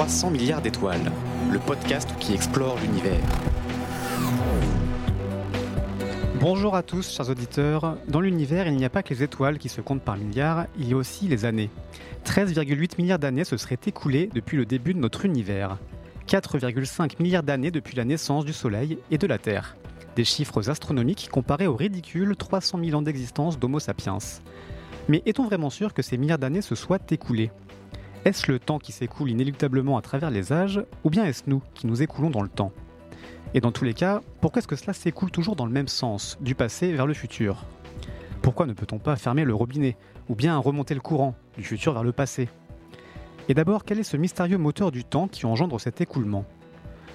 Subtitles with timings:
[0.00, 1.12] Québec Erika présente 300 milliards d'étoiles,
[1.52, 3.20] le podcast qui explore l'univers.
[6.40, 7.98] Bonjour à tous, chers auditeurs.
[8.08, 10.88] Dans l'univers, il n'y a pas que les étoiles qui se comptent par milliards, il
[10.88, 11.68] y a aussi les années.
[12.24, 15.76] 13,8 milliards d'années se seraient écoulées depuis le début de notre univers.
[16.28, 19.76] 4,5 milliards d'années depuis la naissance du Soleil et de la Terre.
[20.16, 24.18] Des chiffres astronomiques comparés aux ridicules 300 000 ans d'existence d'Homo sapiens.
[25.08, 27.50] Mais est-on vraiment sûr que ces milliards d'années se soient écoulées?
[28.26, 31.86] Est-ce le temps qui s'écoule inéluctablement à travers les âges, ou bien est-ce nous qui
[31.86, 32.70] nous écoulons dans le temps?
[33.54, 36.36] Et dans tous les cas, pourquoi est-ce que cela s'écoule toujours dans le même sens,
[36.42, 37.64] du passé vers le futur?
[38.42, 39.96] Pourquoi ne peut-on pas fermer le robinet,
[40.28, 42.50] ou bien remonter le courant, du futur vers le passé?
[43.48, 46.44] Et d'abord, quel est ce mystérieux moteur du temps qui engendre cet écoulement?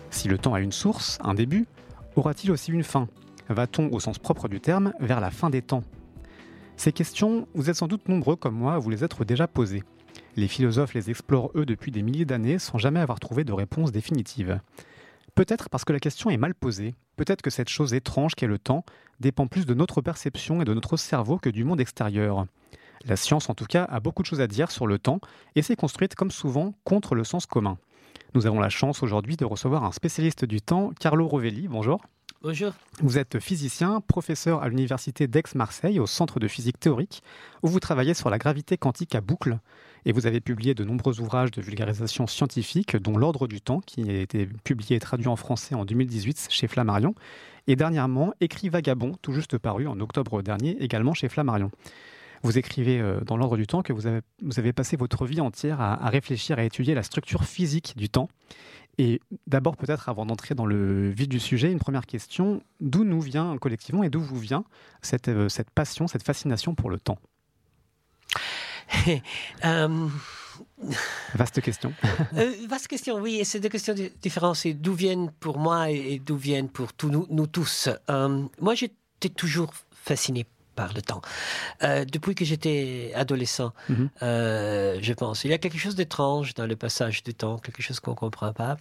[0.10, 1.68] Si le temps a une source, un début,
[2.16, 3.08] aura-t-il aussi une fin?
[3.48, 5.84] Va-t-on, au sens propre du terme, vers la fin des temps?
[6.78, 9.84] Ces questions, vous êtes sans doute nombreux comme moi à vous les être déjà posées.
[10.38, 13.94] Les philosophes les explorent eux depuis des milliers d'années sans jamais avoir trouvé de réponse
[13.94, 14.60] définitive.
[15.34, 18.60] Peut-être parce que la question est mal posée, peut-être que cette chose étrange qu'est le
[18.60, 18.84] temps
[19.22, 22.48] dépend plus de notre perception et de notre cerveau que du monde extérieur.
[23.06, 25.22] La science en tout cas a beaucoup de choses à dire sur le temps
[25.56, 27.78] et s'est construite comme souvent contre le sens commun.
[28.34, 31.70] Nous avons la chance aujourd'hui de recevoir un spécialiste du temps, Carlo Rovelli.
[31.70, 32.02] Bonjour.
[32.42, 32.74] Bonjour.
[33.02, 37.24] Vous êtes physicien, professeur à l'université d'Aix-Marseille au Centre de physique théorique,
[37.64, 39.60] où vous travaillez sur la gravité quantique à boucle,
[40.06, 44.10] et vous avez publié de nombreux ouvrages de vulgarisation scientifique, dont L'Ordre du Temps, qui
[44.10, 47.16] a été publié et traduit en français en 2018 chez Flammarion,
[47.68, 51.72] et dernièrement Écrit Vagabond, tout juste paru en octobre dernier, également chez Flammarion.
[52.44, 56.10] Vous écrivez euh, dans l'ordre du temps que vous avez, passé votre vie entière à,
[56.10, 58.30] réfléchir, à étudier la structure physique du temps.
[59.00, 62.62] Et d'abord, peut-être avant d'entrer dans le vif du sujet, une première question.
[62.80, 64.64] D'où nous vient collectivement et d'où vous vient
[65.02, 67.18] cette, euh, cette passion, cette fascination pour le temps?
[69.66, 70.08] Euh,
[71.36, 71.94] Vaste question.
[72.38, 74.56] euh, vaste question, oui, et c'est deux questions di- différentes.
[74.58, 77.90] C'est d'où viennent pour moi et, d'où viennent pour nous, nous tous.
[78.10, 80.46] Euh, moi, j'étais toujours fasciné
[80.76, 81.22] par le temps.
[81.84, 84.10] Euh, depuis que j'étais adolescent, Mhm.
[84.24, 85.44] euh, je pense.
[85.46, 88.16] Il y a quelque chose d'étrange dans le passage du temps, quelque chose qu'on ne
[88.18, 88.78] comprend pas.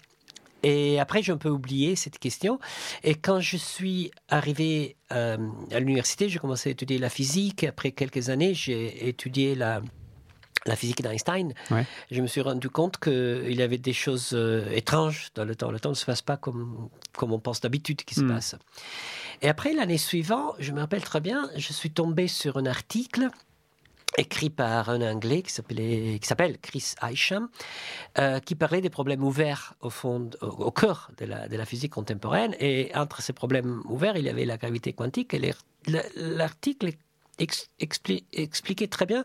[0.62, 2.58] Et après, j'ai un peu oublié cette question.
[3.02, 5.36] Et quand je suis arrivé euh,
[5.70, 7.64] à l'université, j'ai commencé à étudier la physique.
[7.64, 9.82] Après quelques années, j'ai étudié la,
[10.66, 11.52] la physique d'Einstein.
[11.70, 11.84] Ouais.
[12.10, 15.70] Je me suis rendu compte qu'il y avait des choses euh, étranges dans le temps.
[15.70, 18.28] Le temps ne se passe pas comme, comme on pense d'habitude qu'il se Hmm.
[18.34, 18.56] passe.
[19.42, 23.28] Et après, l'année suivante, je me rappelle très bien, je suis tombé sur un article
[24.16, 27.48] écrit par un Anglais qui s'appelle Chris Isham,
[28.18, 31.64] euh, qui parlait des problèmes ouverts au fond, au, au cœur de la, de la
[31.66, 32.54] physique contemporaine.
[32.60, 35.34] Et entre ces problèmes ouverts, il y avait la gravité quantique.
[35.34, 35.52] Et
[36.16, 36.90] l'article
[37.38, 39.24] ex- expli- expliquait très bien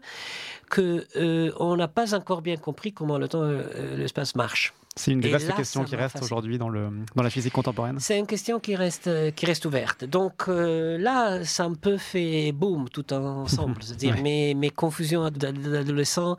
[0.69, 4.73] que euh, on n'a pas encore bien compris comment le temps et l'espace marchent.
[4.95, 7.99] C'est une des vastes questions qui reste aujourd'hui dans, le, dans la physique contemporaine.
[8.01, 10.03] C'est une question qui reste, euh, qui reste ouverte.
[10.03, 13.77] Donc euh, là, ça un peu fait boum tout ensemble.
[13.81, 14.21] C'est-à-dire Ouais.
[14.21, 16.35] mes, mes confusions d'ad- d'adolescent,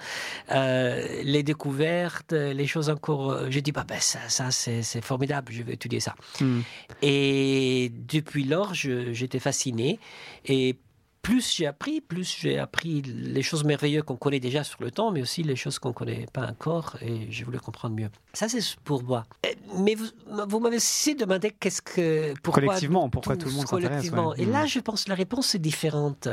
[0.51, 3.31] euh, les découvertes, euh, les choses encore.
[3.33, 6.15] euh, J'ai dit, bah, ben, ça, ça c'est formidable, je vais étudier ça.
[6.41, 6.61] Hmm.
[7.01, 9.99] Et depuis lors, je- j'étais fasciné.
[10.45, 10.77] Et
[11.23, 15.11] plus j'ai appris, plus j'ai appris les choses merveilleuses qu'on connaît déjà sur le temps,
[15.11, 16.97] mais aussi les choses qu'on ne connaît pas encore.
[17.03, 18.09] Et je voulais comprendre mieux.
[18.33, 19.27] Ça, c'est pour moi.
[19.47, 20.07] Euh, Mais vous,
[20.49, 22.33] vous m'avez aussi demandé qu'est-ce que.
[22.43, 24.35] Pourquoi Collectivement, pourquoi tout le monde s'intéresse, ouais.
[24.39, 24.53] Et Mm.
[24.53, 26.29] là, je pense que la réponse est différente.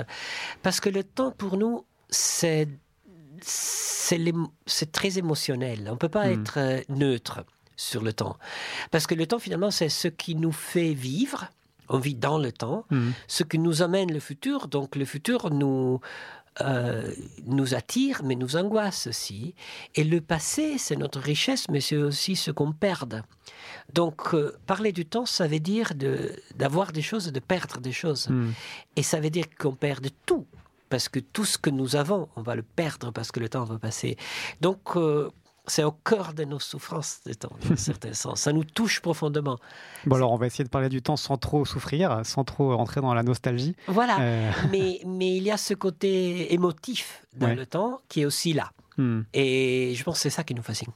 [0.64, 2.68] Parce que le temps, pour nous, c'est.
[3.42, 5.86] C'est l'émo- c'est très émotionnel.
[5.88, 6.42] On ne peut pas Mm.
[6.42, 7.44] être euh, neutre
[7.76, 8.38] sur le temps.
[8.90, 11.46] Parce que le temps, finalement, c'est ce qui nous fait vivre.
[11.90, 12.86] On vit dans le temps.
[12.90, 13.12] Hmm.
[13.28, 14.68] Ce qui nous amène le futur.
[14.68, 16.00] Donc, le futur nous,
[16.62, 17.12] euh,
[17.46, 19.54] nous attire, mais nous angoisse aussi.
[19.96, 23.24] Et le passé, c'est notre richesse, mais c'est aussi ce qu'on perd.
[23.94, 27.80] Donc, euh, parler du temps, ça veut dire de- d'avoir des choses et de perdre
[27.80, 28.28] des choses.
[28.30, 28.52] Hmm.
[28.96, 30.46] Et ça veut dire qu'on perd tout.
[30.90, 33.66] Parce que tout ce que nous avons, on va le perdre parce que le temps
[33.66, 34.16] va passer.
[34.62, 35.30] Donc, euh,
[35.68, 38.42] c'est au cœur de nos souffrances, dans un certain sens.
[38.42, 39.58] Ça nous touche profondément.
[40.06, 43.02] Bon, alors on va essayer de parler du temps sans trop souffrir, sans trop rentrer
[43.02, 43.76] dans la nostalgie.
[43.88, 44.20] Voilà.
[44.22, 47.56] Euh, mais, mais il y a ce côté émotif dans Ouais.
[47.56, 48.72] le temps qui est aussi là.
[48.98, 49.22] hmm.
[49.34, 50.90] Et je pense que c'est ça qui nous fascine.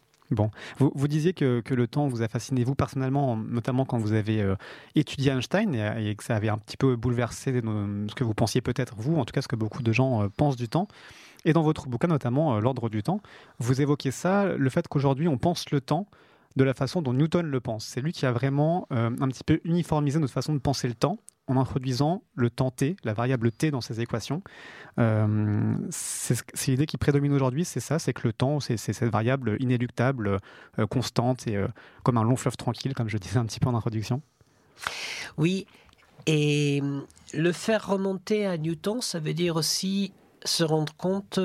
[0.77, 4.13] Vous, vous disiez que, que le temps vous a fasciné, vous personnellement, notamment quand vous
[4.13, 4.55] avez euh,
[4.95, 8.33] étudié Einstein et, et que ça avait un petit peu bouleversé nos- ce que vous
[8.33, 10.87] pensiez peut-être, vous, en tout cas ce que beaucoup de gens euh, pensent du temps.
[11.45, 13.21] Et dans votre bouquin, notamment euh, L'ordre du temps,
[13.59, 16.07] vous évoquez ça, le fait qu'aujourd'hui on pense le temps
[16.55, 17.85] de la façon dont Newton le pense.
[17.85, 20.93] C'est lui qui a vraiment euh, un petit peu uniformisé notre façon de penser le
[20.93, 21.17] temps
[21.47, 24.43] en introduisant le temps t, la variable t dans ces équations.
[24.99, 29.57] Euh, c'est l'idée qui prédomine aujourd'hui, c'est ça, c'est que le temps, c'est cette variable
[29.59, 30.37] inéluctable,
[30.89, 31.61] constante et
[32.03, 34.21] comme un long fleuve tranquille, comme je disais un petit peu en introduction.
[35.37, 35.65] Oui,
[36.27, 36.81] et
[37.33, 41.39] le faire remonter à Newton, ça veut dire aussi se rendre compte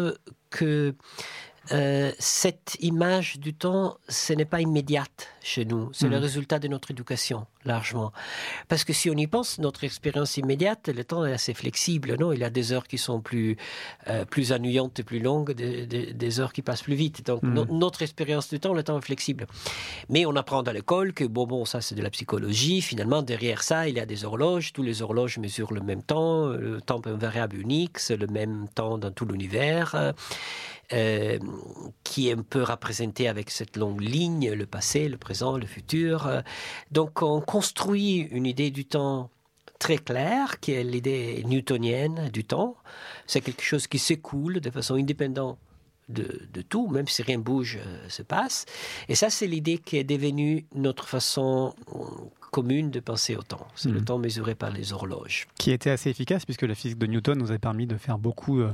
[0.51, 0.95] que
[1.73, 5.91] euh, cette image du temps, ce n'est pas immédiate chez nous.
[5.93, 6.23] C'est le mhm.
[6.23, 8.13] résultat de notre éducation, largement.
[8.69, 12.17] Parce que si on y pense, notre expérience immédiate, le temps est assez flexible.
[12.19, 13.57] Non, il y a des heures qui sont plus,
[14.09, 17.27] euh, plus ennuyantes et plus longues, des, heures qui passent plus vite.
[17.27, 17.67] Donc, mhm.
[17.71, 19.47] notre expérience du temps, le temps est flexible.
[20.09, 22.83] Mais on apprend à l'école que, bon, bon, ça, c'est de la psychologie.
[22.83, 24.73] Finalement, derrière ça, il y a des horloges.
[24.73, 26.49] Tous les horloges mesurent le même temps.
[26.49, 27.99] Le temps est un variable unique.
[27.99, 30.15] C'est le même temps dans tout l'univers.
[30.93, 31.39] Euh,
[32.05, 36.31] qui est un peu représenté avec cette longue ligne, le passé, le présent, le futur.
[36.93, 39.31] Donc on construit une idée du temps
[39.79, 42.77] très claire, qui est l'idée newtonienne du temps.
[43.27, 45.59] C'est quelque chose qui s'écoule de façon indépendante
[46.11, 48.67] de, tout, même si rien bouge, euh, se passe.
[49.09, 51.75] Et ça, c'est l'idée qui est devenue notre façon
[52.51, 53.67] commune de penser au temps.
[53.75, 54.05] C'est le hmm.
[54.05, 55.47] temps mesuré par les horloges.
[55.59, 58.61] Qui était assez efficace puisque la physique de Newton nous a permis de faire beaucoup
[58.61, 58.73] euh,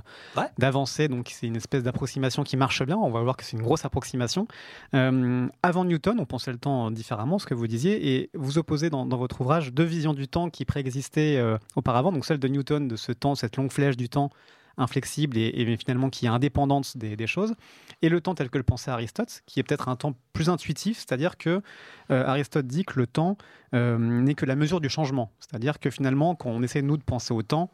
[0.58, 1.08] d'avancées.
[1.08, 2.96] Donc c'est une espèce d'approximation qui marche bien.
[2.96, 4.46] On va voir que c'est une grosse approximation.
[4.94, 8.90] Euh, avant Newton, on pensait le temps différemment, ce que vous disiez, et vous opposez
[8.90, 12.12] dans, votre ouvrage deux visions du temps qui préexistaient euh, auparavant.
[12.12, 14.30] Donc celle de Newton, de ce temps, cette longue flèche du temps
[14.76, 17.54] inflexible et, finalement qui est indépendante des, choses,
[18.02, 20.98] et le temps tel que le pensait Aristote, qui est peut-être un temps plus intuitif,
[20.98, 21.62] c'est-à-dire que
[22.10, 23.36] euh, Aristote dit que le temps
[23.74, 27.02] euh, n'est que la mesure du changement, c'est-à-dire que finalement, quand on essaie nous de
[27.02, 27.70] penser au temps,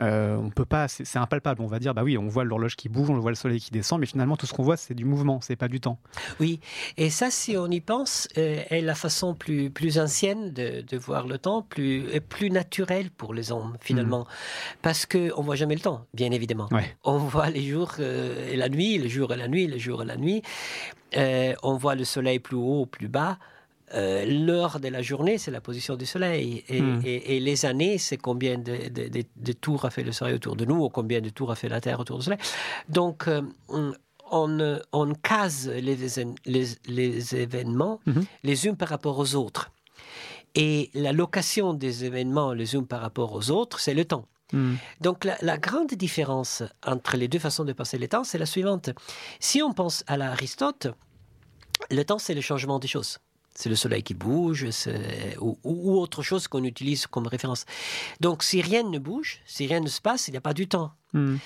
[0.00, 1.60] euh, on peut pas, c'est impalpable.
[1.62, 3.70] On va dire, bah oui, on voit l'horloge qui bouge, on voit le soleil qui
[3.70, 5.98] descend, mais finalement tout ce qu'on voit, c'est du mouvement, c'est pas du temps.
[6.40, 6.60] Oui,
[6.96, 10.98] et ça, si on y pense, euh, est la façon plus plus ancienne de, de
[10.98, 14.26] voir le temps, plus plus naturelle pour les hommes finalement, mm.
[14.82, 16.68] parce que on voit jamais le temps, bien évidemment.
[17.04, 20.02] On voit les jours euh, et la nuit, le jour et la nuit, le jour
[20.02, 20.42] et la nuit.
[21.14, 23.38] on voit le soleil plus haut, plus bas.
[23.94, 26.64] Euh, l'heure de la journée, c'est la position du Soleil.
[26.68, 27.00] Et, hmm.
[27.02, 31.20] les années, c'est combien de, tours a fait le Soleil autour de nous, ou combien
[31.20, 32.40] de tours a fait la Terre autour du Soleil.
[32.88, 33.42] Donc, euh,
[34.30, 35.96] on, on, case les,
[36.46, 38.20] les, événements hmm.
[38.42, 39.70] les uns par rapport aux autres.
[40.54, 44.26] Et la location des événements les uns par rapport aux autres, c'est le temps.
[44.52, 44.74] Hmm.
[45.02, 48.46] Donc la, la, grande différence entre les deux façons de passer le temps, c'est la
[48.46, 48.90] suivante.
[49.40, 50.88] Si on pense à l'Aristote,
[51.90, 53.18] le temps, c'est le changement des choses
[53.58, 54.64] c'est le soleil qui bouge,
[55.40, 57.64] ou, ou, autre chose qu'on utilise comme référence.
[58.20, 60.68] Donc si rien ne bouge, si rien ne se passe, il n'y a pas du
[60.68, 60.92] temps.
[61.12, 61.38] Hmm.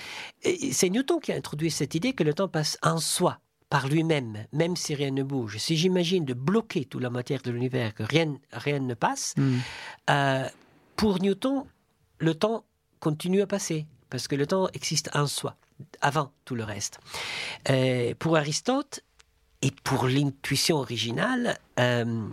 [0.71, 4.45] C'est Newton qui a introduit cette idée que le temps passe en soi, par lui-même,
[4.51, 5.57] même si rien ne bouge.
[5.57, 9.57] Si j'imagine de bloquer toute la matière de l'univers, que rien, rien ne passe, hmm.
[10.11, 10.47] euh,
[10.95, 11.63] pour Newton,
[12.19, 12.63] le temps
[12.99, 15.55] continue à passer, parce que le temps existe en soi,
[15.99, 16.99] avant tout le reste.
[17.71, 19.01] Euh, pour Aristote,
[19.63, 22.27] et pour l'intuition originale, euh,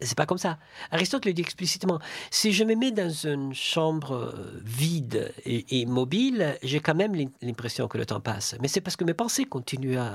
[0.00, 0.58] c'est pas comme ça.
[0.90, 1.98] Aristote le dit explicitement.
[2.30, 7.88] Si je me mets dans une chambre euh, vide et, mobile, j'ai quand même l'impression
[7.88, 8.56] que le temps passe.
[8.60, 10.12] Mais c'est parce que mes pensées continuent à,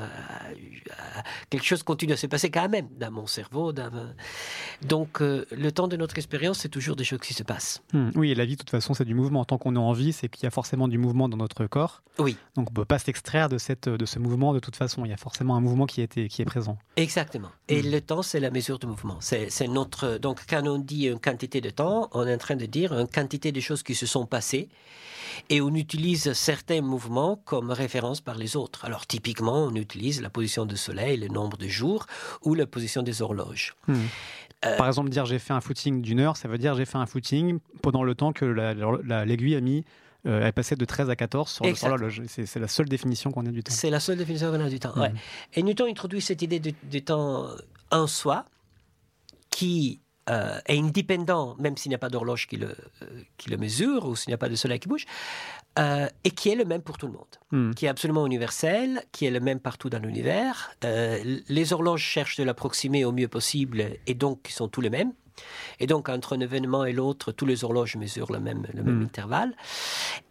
[1.49, 3.73] quelque chose continue à se passer quand même dans mon cerveau.
[4.83, 7.81] Donc euh, le temps de notre expérience, c'est toujours des choses qui se passent.
[7.91, 8.11] Hmm.
[8.15, 9.43] oui, et la vie, de toute façon, c'est du mouvement.
[9.43, 12.03] Tant qu'on est en vie, c'est qu'il y a forcément du mouvement dans notre corps.
[12.19, 12.37] Oui.
[12.55, 15.03] Donc on peut pas s'extraire de cette de ce mouvement de toute façon.
[15.03, 16.77] Il y a forcément un mouvement qui est qui est présent.
[16.95, 17.49] Exactement.
[17.67, 17.91] Et hmm.
[17.91, 19.17] le temps, c'est la mesure du mouvement.
[19.19, 22.93] C'est donc, quand on dit une quantité de temps, on est en train de dire
[22.93, 24.69] une quantité de choses qui se sont passées
[25.49, 28.85] et on utilise certains mouvements comme référence par les autres.
[28.85, 32.05] Alors, typiquement, on utilise la position du soleil, le nombre de jours
[32.43, 33.75] ou la position des horloges.
[33.87, 33.95] Hmm.
[34.65, 36.97] Euh, par exemple, dire j'ai fait un footing d'une heure, ça veut dire j'ai fait
[36.97, 39.83] un footing pendant le temps que l'aiguille a mis
[40.25, 42.21] euh, elle passait de 13 à 14 sur l'horloge.
[42.27, 43.73] C'est la seule définition qu'on a du temps.
[43.73, 45.09] C'est la seule définition qu'on a du temps, ouais.
[45.09, 45.17] Hmm.
[45.53, 47.47] Et Newton introduit cette idée du temps
[47.91, 48.45] en soi,
[49.53, 53.05] qui euh, est indépendant, même s'il n'y a pas d'horloge qui le, euh,
[53.37, 55.05] qui le mesure ou s'il n'y a pas de soleil qui bouge,
[55.77, 57.73] euh, et qui est le même pour tout le monde, hmm.
[57.73, 60.71] qui est absolument universel, qui est le même partout dans l'univers.
[60.81, 65.13] les horloges cherchent de l'approximer au mieux possible et donc ils sont tous les mêmes.
[65.79, 68.99] Et donc, entre un événement et l'autre, tous les horloges mesurent le même, le même
[68.99, 69.03] hmm.
[69.03, 69.55] intervalle.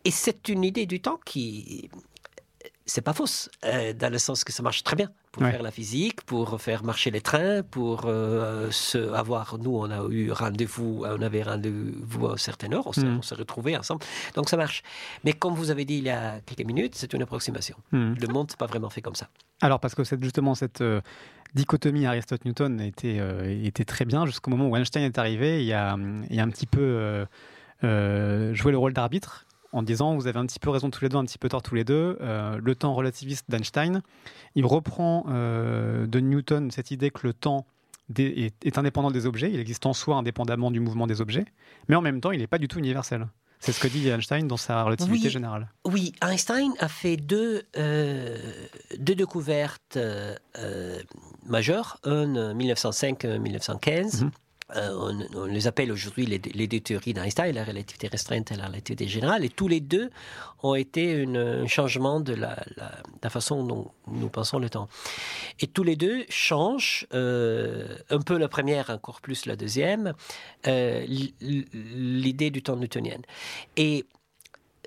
[0.04, 1.90] Et c'est une idée du temps qui,
[2.86, 6.22] c'est pas fausse, dans le sens que ça marche très bien pour faire la physique,
[6.22, 9.56] pour faire marcher les trains, pour euh, se avoir.
[9.58, 13.20] Nous, on a eu rendez-vous, on avait rendez-vous à une certaine heure, on s'est, mm.
[13.38, 14.04] retrouvés ensemble.
[14.34, 14.82] Donc ça marche.
[15.24, 17.76] Mais comme vous avez dit il y a quelques minutes, c'est une approximation.
[17.92, 18.14] Mm.
[18.20, 19.28] Le monde n'est pas vraiment fait comme ça.
[19.62, 20.80] Alors, parce que c'est justement cette.
[20.80, 21.00] Euh,
[21.54, 25.60] dichotomie Aristote-Newton était, euh, était très bien jusqu'au moment où Einstein est arrivé.
[25.60, 25.98] Il y a,
[26.30, 27.26] il y a un petit peu
[27.82, 31.16] jouer le rôle d'arbitre en disant vous avez un petit peu raison tous les deux,
[31.16, 32.18] un petit peu tort tous les deux.
[32.20, 34.02] le temps relativiste d'Einstein,
[34.54, 37.66] il reprend de Newton cette idée que le temps
[38.18, 41.44] est, indépendant des objets, il existe en soi indépendamment du mouvement des objets,
[41.88, 43.28] mais en même temps il n'est pas du tout universel.
[43.60, 45.70] C'est ce que dit Einstein dans sa relativité générale.
[45.84, 48.36] Oui, Einstein a fait deux, euh,
[48.98, 50.34] deux découvertes euh,
[51.46, 54.30] majeures, une en 1905-1915.
[54.76, 59.06] Euh, on, les appelle aujourd'hui les, deux théories d'Einstein, la relativité restreinte et la relativité
[59.06, 60.10] générale, et tous les deux
[60.62, 62.56] ont été un changement de la,
[63.28, 64.88] façon dont nous pensons le temps.
[65.60, 70.14] Et tous les deux changent, euh, un peu la première, encore plus la deuxième,
[70.66, 71.04] euh,
[71.40, 73.18] l'idée du temps newtonien.
[73.76, 74.06] Et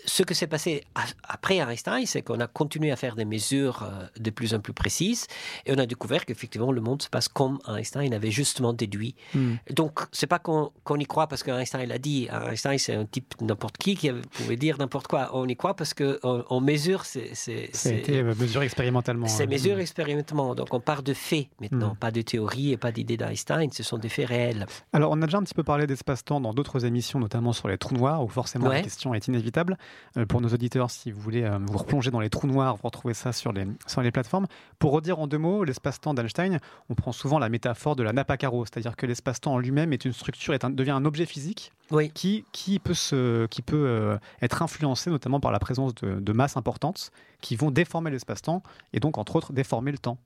[0.05, 0.83] ce que s'est passé
[1.27, 4.73] après Einstein, c'est qu'on a continué à faire des mesures euh, de plus en plus
[4.73, 5.27] précises
[5.65, 9.15] et on a découvert qu'effectivement le monde se passe comme Einstein avait justement déduit.
[9.33, 9.55] Hmm.
[9.71, 12.27] Donc c'est pas qu'on y croit parce qu'Einstein l'a dit.
[12.49, 15.31] Einstein c'est un type n'importe qui qui pouvait dire n'importe quoi.
[15.33, 17.05] On y croit parce que on, mesure.
[17.05, 19.27] C'est ça a été euh, mesuré expérimentalement.
[19.27, 19.47] C'est hein.
[19.47, 20.55] mesuré expérimentalement.
[20.55, 21.97] Donc on part de faits maintenant, hmm.
[21.97, 23.71] pas de théories et pas d'idées d'Einstein.
[23.71, 24.65] Ce sont des faits réels.
[24.93, 27.77] Alors on a déjà un petit peu parlé d'espace-temps dans d'autres émissions, notamment sur les
[27.77, 29.77] trous noirs où forcément la question est inévitable.
[30.17, 32.83] Euh, pour nos auditeurs, si vous voulez euh, vous replonger dans les trous noirs, vous
[32.83, 34.47] retrouvez ça sur les, sur les plateformes.
[34.79, 36.59] Pour redire en deux mots, l'espace-temps d'Einstein,
[36.89, 39.93] on prend souvent la métaphore de la nappe à carreaux, c'est-à-dire que l'espace-temps en lui-même
[39.93, 41.71] est une structure, est devient un objet physique
[42.13, 46.33] qui, qui peut, se, qui peut euh, être influencé notamment par la présence de, de
[46.33, 47.11] masses importantes
[47.41, 50.17] qui vont déformer l'espace-temps et donc entre autres déformer le temps.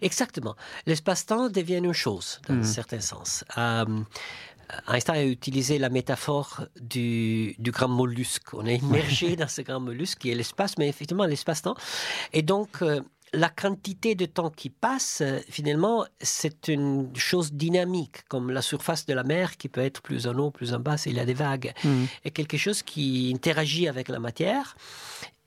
[0.00, 0.54] Exactement.
[0.86, 2.60] L'espace-temps devient une chose, dans mmh.
[2.60, 3.44] un certain sens.
[4.86, 8.54] Einstein a utilisé la métaphore du, grand mollusque.
[8.54, 11.76] On est immergé dans ce grand mollusque qui est l'espace, mais effectivement l'espace-temps.
[12.32, 13.00] Et donc, euh,
[13.32, 19.06] la quantité de temps qui passe, euh, finalement, c'est une chose dynamique, comme la surface
[19.06, 21.26] de la mer qui peut être plus en haut, plus en bas, s'il y a
[21.26, 21.72] des vagues.
[21.84, 22.04] Mm.
[22.24, 24.76] Et quelque chose qui interagit avec la matière.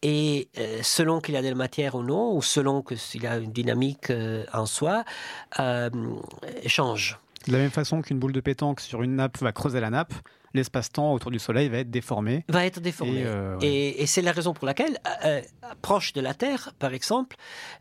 [0.03, 3.27] Et euh, selon qu'il y a de la matière ou non, ou selon qu'il y
[3.27, 4.11] a une dynamique
[4.51, 5.03] en soi,
[6.65, 7.19] change.
[7.47, 10.13] De la même façon qu'une boule de pétanque sur une nappe va creuser la nappe,
[10.53, 12.45] l'espace-temps autour du Soleil va être déformé.
[12.49, 13.21] Va être déformé.
[13.21, 15.41] Et, euh, c'est la raison pour laquelle, euh, euh,
[15.81, 17.35] proche de la Terre, par exemple,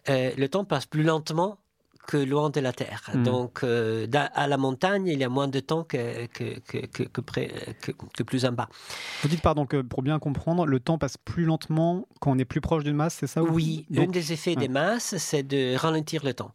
[0.06, 1.58] le temps passe plus lentement
[2.06, 3.10] que loin de la Terre.
[3.14, 3.22] Hmm.
[3.22, 8.44] Donc, à la montagne, il y a moins de temps que, que, que, que, plus
[8.44, 8.68] en bas.
[9.22, 12.44] Vous dites, pardon, que pour bien comprendre, le temps passe plus lentement quand on est
[12.44, 16.24] plus proche d'une masse, c'est ça Oui, un des effets des masses, c'est de ralentir
[16.24, 16.52] le temps.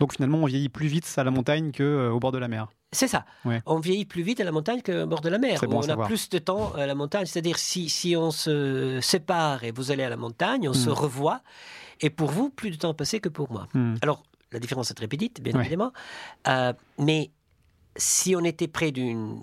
[0.00, 2.68] Donc finalement, on vieillit plus vite à la montagne qu'au euh, bord de la mer.
[2.92, 3.26] C'est ça.
[3.66, 5.60] On vieillit plus vite à la montagne qu'au bord de la mer.
[5.68, 7.26] on a plus de temps à la montagne.
[7.26, 10.94] C'est-à-dire, si, si on se sépare et vous allez à la montagne, on se hmm.
[10.94, 11.40] revoit.
[12.00, 13.68] Et pour vous, plus de temps passé que pour moi.
[13.74, 13.96] Hmm.
[14.00, 15.92] Alors, la différence est très petite, bien évidemment.
[16.46, 17.30] Euh, mais
[17.96, 19.42] si on était près d'une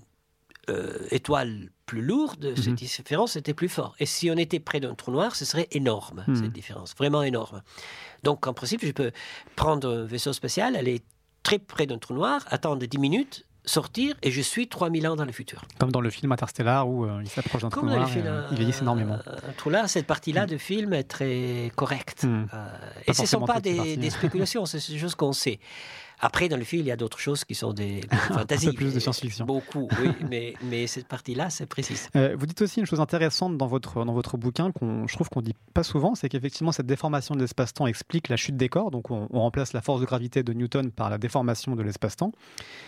[0.70, 2.76] euh, étoile plus lourde, cette hmm.
[2.76, 3.96] différence était plus forte.
[4.00, 7.62] Et si on était près d'un trou noir, ce serait énorme, cette différence, vraiment énorme.
[8.24, 9.12] Donc, en principe, je peux
[9.56, 11.02] prendre un vaisseau spatial, aller
[11.44, 15.26] très près d'un trou noir, attendre 10 minutes, sortir et je suis 3000 ans dans
[15.26, 15.62] le futur.
[15.80, 18.76] Comme dans le film Interstellar où euh, il s'approche d'un trou noir, euh, il vieillit
[18.82, 19.18] énormément.
[19.26, 20.50] Un trou là, cette partie-là mm.
[20.50, 22.24] de film est très correcte.
[22.24, 22.48] Mm.
[22.54, 22.68] Euh,
[23.08, 25.60] et ce ne sont pas des, des, spéculations, c'est des choses qu'on sait.
[26.26, 28.68] Après, dans le film, il y a d'autres choses qui sont des, fantasies.
[28.70, 29.46] Un peu plus de science-fiction.
[29.46, 32.00] Beaucoup, oui, mais, mais cette partie-là, c'est précis.
[32.16, 35.30] Euh, vous dites aussi une chose intéressante dans votre, dans votre bouquin, qu'on, je trouve
[35.30, 38.90] qu'on dit pas souvent, c'est qu'effectivement, cette déformation de l'espace-temps explique la chute des corps.
[38.90, 42.32] Donc, on, remplace la force de gravité de Newton par la déformation de l'espace-temps.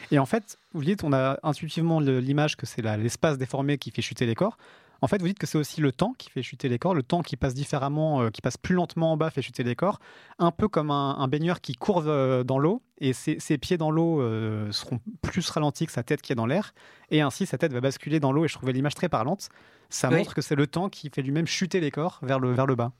[0.10, 4.01] Et en fait, vous dites, on a intuitivement l'image que c'est l'espace déformé qui fait
[4.01, 4.58] chuter les corps.
[5.01, 7.04] En fait, vous dites que c'est aussi le temps qui fait chuter les corps, le
[7.04, 10.00] temps qui passe différemment, euh, qui passe plus lentement en bas fait chuter les corps,
[10.39, 14.22] un peu comme un, baigneur qui courve euh, dans l'eau et ses, pieds dans l'eau
[14.22, 16.74] euh, seront plus ralentis que sa tête qui est dans l'air,
[17.12, 18.46] et ainsi sa tête va basculer dans l'eau.
[18.46, 19.50] Et je trouvais l'image très parlante
[19.89, 22.65] ça montre que c'est le temps qui fait lui-même chuter les corps vers le, vers
[22.65, 22.91] le bas.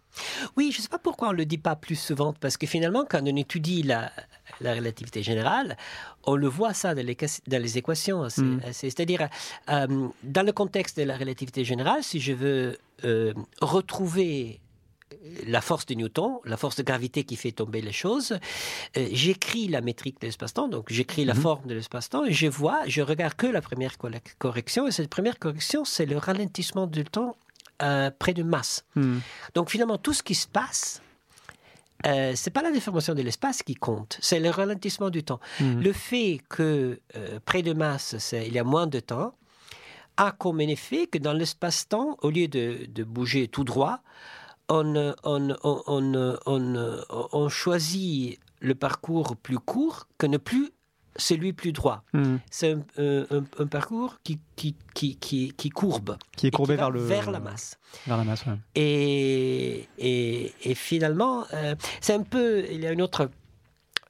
[0.56, 2.65] Oui, je ne sais pas pourquoi on ne le dit pas plus souvent, parce que
[2.65, 4.12] finalement, quand on étudie la,
[4.62, 5.77] la relativité générale,
[6.25, 7.17] on le voit ça dans les,
[7.48, 8.24] dans les équations.
[8.24, 8.60] Mm.
[8.72, 9.29] C'est-à-dire,
[9.70, 14.60] euh, dans le contexte de la relativité générale, si je veux euh, retrouver
[15.46, 18.38] la force de Newton, la force de gravité qui fait tomber les choses.
[18.98, 21.41] Euh, j'écris la métrique de l'espace-temps, donc j'écris la mhm.
[21.41, 23.98] forme de l'espace-temps et je vois, je regarde que la première
[24.38, 27.36] correction et cette première correction, c'est le ralentissement du temps
[27.84, 28.86] euh, près de masse.
[28.96, 29.22] Mhm.
[29.53, 31.00] Donc finalement, tout ce qui se passe,
[32.07, 35.39] euh, c'est pas la déformation de l'espace qui compte, c'est le ralentissement du temps.
[35.60, 35.84] Mhm.
[35.84, 39.36] Le fait que euh, près de masse, il y a moins de temps,
[40.17, 44.00] a comme effet que dans l'espace-temps, au lieu de bouger tout droit,
[44.70, 45.16] on,
[47.34, 50.72] on, choisit le parcours plus court que ne plus
[51.16, 52.04] celui plus droit.
[52.14, 52.38] Hmm.
[52.52, 56.18] C'est un, un- un- un parcours qui, qui, qui, qui, qui courbe.
[56.36, 57.80] Qui est courbé vers le vers la masse.
[58.06, 58.58] Vers la masse, ouais.
[58.76, 62.66] Et, et, et finalement, euh, c'est un peu.
[62.70, 63.32] Il y a une autre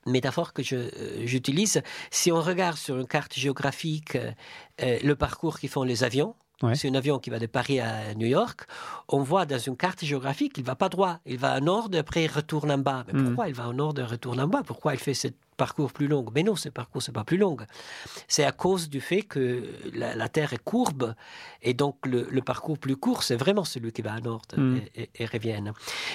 [0.06, 0.90] métaphore que euh,
[1.26, 1.82] j'utilise.
[2.12, 4.16] Si on regarde sur une carte géographique
[4.82, 6.74] euh, le parcours qu'ils font les avions, Ouais.
[6.76, 8.62] c'est un avion qui va de Paris à New York,
[9.10, 11.20] on voit dans une carte géographique qu'il va pas droit.
[11.26, 13.04] Il va à nord, et après il retourne en bas.
[13.08, 13.26] Mais Mm.
[13.26, 14.64] pourquoi il va au nord et retourne en bas?
[14.66, 17.58] Pourquoi il fait ce parcours plus long Mais non, ce parcours, c'est pas plus long.
[18.28, 21.16] C'est à cause du fait que la, la Terre est courbe
[21.62, 24.78] et donc le, le parcours plus court, c'est vraiment celui qui va à nord Mm.
[24.96, 25.74] et, et- et revienne.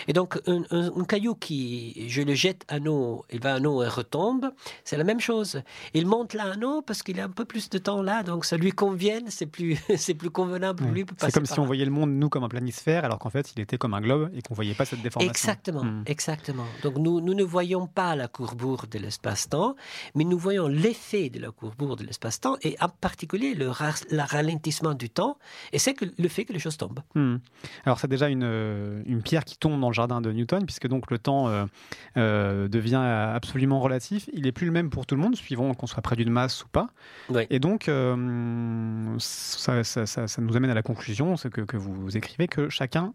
[0.08, 3.60] Et donc un, un- un caillou qui, je le jette à eau, il va à
[3.60, 4.50] eau et retombe,
[4.84, 5.60] c'est la même chose.
[5.92, 8.44] Il monte là à eau parce qu'il a un peu plus de temps là, donc
[8.44, 11.04] ça lui convient, c'est plus, c'est plus convenable pour lui.
[11.18, 13.60] C'est comme si on voyait le monde, nous, comme un planisphère, alors qu'en fait, il
[13.60, 15.30] était comme un globe et qu'on voyait pas cette déformation.
[15.30, 16.04] Exactement, Hmm.
[16.06, 16.64] exactement.
[16.84, 18.98] Donc nous, nous ne voyons pas la courbure de
[19.32, 19.74] l'espace-temps,
[20.14, 24.20] mais nous voyons l'effet de la courbure de l'espace-temps et en particulier le, ra- le
[24.20, 25.38] ralentissement du temps,
[25.72, 27.00] et c'est le fait que les choses tombent.
[27.14, 27.36] Hmm.
[27.84, 30.86] Alors c'est déjà une, euh, une pierre qui tombe dans le jardin de Newton, puisque
[30.86, 31.64] donc le temps euh,
[32.16, 32.96] euh, devient
[33.34, 34.28] absolument relatif.
[34.34, 36.64] Il n'est plus le même pour tout le monde, suivant qu'on soit près d'une masse
[36.64, 36.88] ou pas.
[37.30, 37.46] Oui.
[37.50, 41.76] Et donc euh, ça, ça- ça- ça nous amène à la conclusion, ce que, que
[41.78, 43.12] vous écrivez, que chacun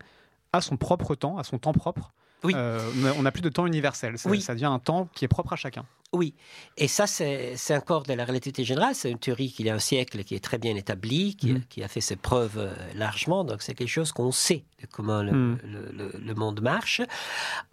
[0.54, 2.12] a son propre temps, a son temps propre.
[2.44, 2.54] Oui.
[2.56, 2.80] Euh,
[3.18, 4.18] on n'a plus de temps universel.
[4.18, 4.42] Ça, Oui.
[4.42, 5.86] ça devient un temps qui est propre à chacun.
[6.14, 6.34] Oui,
[6.78, 8.96] et ça, c'est encore de la relativité générale.
[8.96, 11.64] C'est une théorie qu'il y a un siècle qui est très bien établie, qui, Mhm.
[11.68, 13.44] qui a fait ses preuves euh, largement.
[13.44, 15.60] Donc, c'est quelque chose qu'on sait de comment le, Mhm.
[15.66, 17.02] le- le- le monde marche.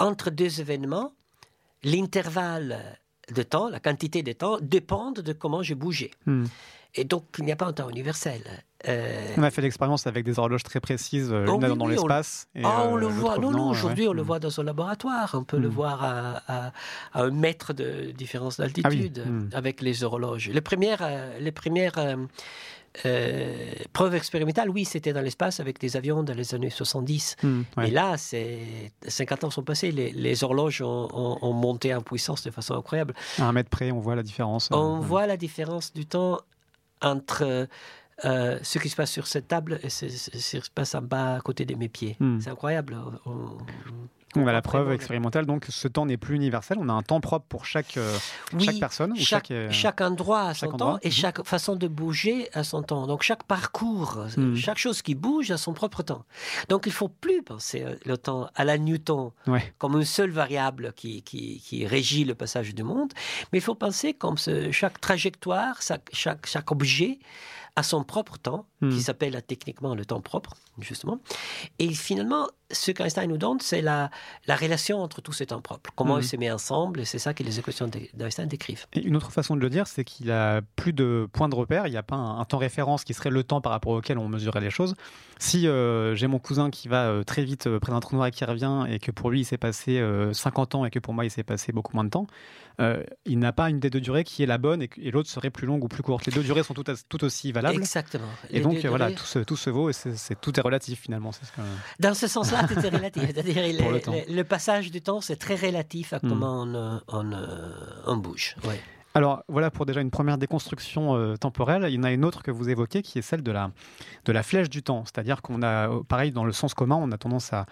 [0.00, 1.12] Entre deux événements,
[1.84, 2.98] l'intervalle
[3.34, 6.10] de temps, la quantité de temps, dépendent de comment j'ai bougé.
[6.26, 6.44] Hmm.
[6.94, 8.42] Et donc, il n'y a pas un temps universel.
[8.88, 11.76] Euh, On a fait l'expérience avec des horloges très précises, euh, Oh oui, dans oui,
[11.80, 12.48] on- l'espace.
[12.54, 13.38] et, Ah, on euh, le voit.
[13.38, 14.10] Non, non, aujourd'hui, ouais.
[14.10, 15.30] on le voit dans un laboratoire.
[15.34, 15.72] On peut le Mm.
[15.72, 16.72] voir à, à-
[17.14, 19.48] à un mètre de différence Ah oui, d'altitude mm.
[19.54, 20.50] avec les horloges.
[20.52, 21.08] Les premières,
[21.40, 26.70] les premières euh, preuves expérimentales, oui, c'était dans l'espace avec des avions dans les années
[26.70, 27.36] 70.
[27.42, 27.88] Hmm, ouais.
[27.88, 28.58] Et là, c'est
[29.08, 29.90] 50 ans sont passés.
[29.90, 33.14] Les, les horloges ont, ont- ont monté en puissance de façon incroyable.
[33.38, 34.70] À un mètre près, on voit la différence.
[34.70, 35.06] euh, On ouais.
[35.06, 36.38] voit la différence du temps
[37.02, 37.66] entre
[38.24, 40.94] euh, ce qui se passe sur cette table et ce, ce- ce qui se passe
[40.94, 42.16] en bas à côté de mes pieds.
[42.20, 42.38] Hmm.
[42.40, 42.96] C'est incroyable.
[43.26, 43.58] On, on-
[44.36, 46.76] On a la preuve expérimentale, donc ce temps n'est plus universel.
[46.80, 48.16] On a un temps propre pour chaque, euh,
[48.52, 49.12] Oui, chaque personne.
[49.12, 51.12] ou chaque, euh, chaque endroit a son temps et mhm.
[51.12, 53.06] chaque façon de bouger a son temps.
[53.06, 54.56] Donc chaque parcours, Mhm.
[54.56, 56.24] chaque chose qui bouge a son propre temps.
[56.68, 59.72] Donc il faut plus penser le temps à la Newton Ouais.
[59.78, 63.12] comme une seule variable qui, qui, qui régit le passage du monde,
[63.52, 65.78] mais il faut penser comme ce- chaque trajectoire,
[66.12, 67.20] chaque objet
[67.76, 71.18] a son propre temps, Qui s'appelle euh, techniquement le temps propre, justement.
[71.78, 74.10] Et finalement, ce qu'Einstein nous donne, c'est la,
[74.46, 75.90] la relation entre tous ces temps propres.
[75.94, 76.20] Comment Mhm.
[76.22, 78.86] ils se mettent ensemble, et c'est ça que les équations d'E- d'Einstein décrivent.
[78.94, 81.86] Et une autre façon de le dire, c'est qu'il a plus de points de repère.
[81.86, 84.18] Il n'y a pas un, un temps référence qui serait le temps par rapport auquel
[84.18, 84.94] on mesurait les choses.
[85.38, 88.26] Si euh, j'ai mon cousin qui va euh, très vite euh, près d'un trou noir
[88.28, 90.98] et qui revient, et que pour lui il s'est passé euh, 50 ans et que
[90.98, 92.26] pour moi il s'est passé beaucoup moins de temps,
[93.24, 95.66] il n'a pas une des deux durées qui est la bonne et, l'autre serait plus
[95.66, 96.26] longue ou plus courte.
[96.26, 97.76] Les deux durées sont tout, à- tout aussi valables.
[97.76, 98.26] Exactement.
[98.50, 101.00] Et Les donc euh, voilà, tout se, tout se vaut et c'est tout est relatif
[101.02, 101.32] finalement.
[101.32, 101.60] c'est ce que-
[102.00, 103.22] Dans ce sens-là, tout est relatif.
[103.26, 103.56] C'est-à-dire
[104.28, 106.28] le, passage du temps, c'est très relatif à Hmm.
[106.28, 107.68] comment on, euh, on, euh,
[108.06, 108.56] on bouge.
[108.64, 108.80] Ouais.
[109.16, 111.86] Alors voilà pour déjà une première déconstruction euh, temporelle.
[111.88, 113.70] Il y en a une autre que vous évoquez qui est celle de la,
[114.24, 115.04] de la flèche du temps.
[115.04, 117.66] C'est-à-dire qu'on a, euh, pareil, dans le sens commun, on a tendance à,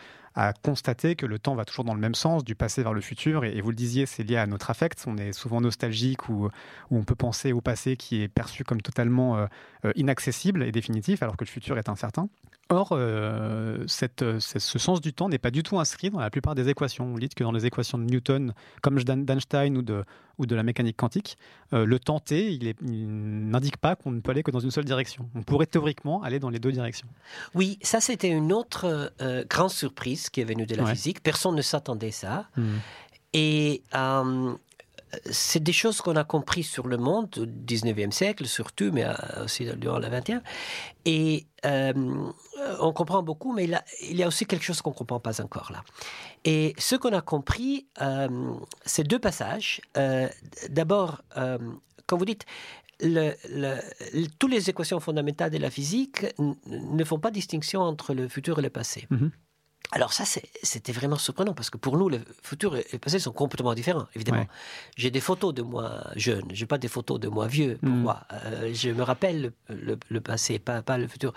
[0.62, 3.44] constater que le temps va toujours dans le même sens, du passé vers le futur.
[3.44, 5.04] Et, vous le disiez, c'est lié à notre affect.
[5.06, 6.48] On est souvent nostalgique ou,
[6.90, 11.36] on peut penser au passé qui est perçu comme totalement euh, inaccessible et définitif, alors
[11.36, 12.28] que le futur est incertain.
[12.68, 16.54] Or, euh, cette, ce sens du temps n'est pas du tout inscrit dans la plupart
[16.54, 17.04] des équations.
[17.06, 20.04] Vous dites que dans les équations de Newton, comme d'Einstein ou de,
[20.38, 21.36] ou de la mécanique quantique,
[21.74, 24.86] euh, le temps t, il, n'indique pas qu'on ne peut aller que dans une seule
[24.86, 25.28] direction.
[25.34, 27.08] On pourrait théoriquement aller dans les deux directions.
[27.54, 30.94] Oui, ça c'était une autre euh, grande surprise qui est venue de la Ouais.
[30.94, 31.22] physique.
[31.22, 32.48] Personne ne s'attendait à ça.
[33.34, 34.54] Et euh,
[35.30, 39.12] c'est des choses qu'on a compris sur le monde au 19e siècle, surtout, mais euh,
[39.44, 40.42] aussi durant le 21.
[41.04, 41.92] Et euh,
[42.80, 43.68] on comprend beaucoup, mais
[44.02, 45.84] il, y a aussi quelque chose qu'on ne comprend pas encore là.
[46.44, 49.80] Et ce qu'on a compris, euh, c'est deux passages.
[50.68, 51.22] D'abord,
[52.06, 52.46] quand vous dites,
[53.00, 53.34] le,
[54.38, 56.26] toutes les équations fondamentales de la physique
[56.66, 59.06] ne font pas distinction entre le futur et le passé.
[59.10, 59.30] Mhm.
[59.94, 60.24] Alors ça,
[60.62, 64.06] c'était vraiment surprenant parce que pour nous, le futur et le passé sont complètement différents,
[64.14, 64.40] évidemment.
[64.40, 64.48] Ouais.
[64.96, 67.78] J'ai des photos de moi jeune, j'ai pas des photos de moi vieux.
[67.82, 71.34] Pourquoi Euh, Je me rappelle le, le- le passé, pas, pas le futur.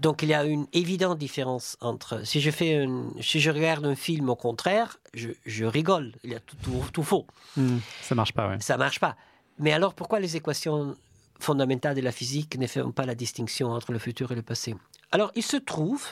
[0.00, 3.84] Donc il y a une évidente différence entre si je fais une, si je regarde
[3.84, 6.12] un film au contraire, je, je rigole.
[6.24, 7.26] Il y a tout, tout, tout faux.
[7.58, 8.56] Hmm, Ça marche pas, ouais.
[8.60, 9.14] Ça marche pas.
[9.58, 10.96] mais alors pourquoi les équations
[11.38, 14.74] fondamentales de la physique ne font pas la distinction entre le futur et le passé?
[15.12, 16.02] Alors il se trouve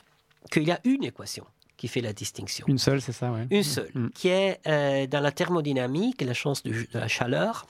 [0.50, 1.46] qu'il y a une équation
[1.82, 2.64] qui fait la distinction.
[2.68, 3.40] Une seule, c'est ça, oui.
[3.50, 4.08] Une seule, Mm.
[4.18, 7.66] qui est euh, dans la thermodynamique, la chance de, de la chaleur,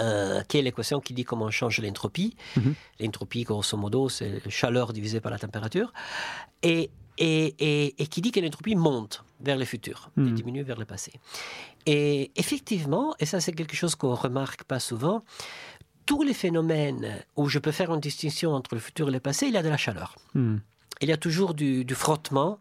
[0.00, 2.34] euh, qui est l'équation qui dit comment on change l'entropie.
[2.56, 2.74] Mhm.
[2.98, 5.92] L'entropie, grosso modo, c'est la chaleur divisée par la température.
[6.64, 10.34] Et, et, et, et qui dit que l'entropie monte vers le futur et Mhm.
[10.34, 11.12] diminue vers le passé.
[11.86, 15.22] Et effectivement, et ça c'est quelque chose qu'on remarque pas souvent,
[16.06, 17.06] tous les phénomènes
[17.36, 19.62] où je peux faire une distinction entre le futur et le passé, il y a
[19.62, 20.56] de la chaleur Hmm.
[21.02, 22.58] il y a toujours du, du frottement.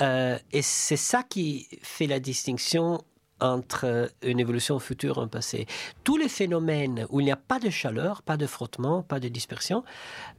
[0.00, 3.02] Euh, et c'est ça qui fait la distinction
[3.40, 5.66] entre une évolution future et un passé.
[6.04, 9.28] Tous les phénomènes où il n'y a pas de chaleur, pas de frottement, pas de
[9.28, 9.84] dispersion,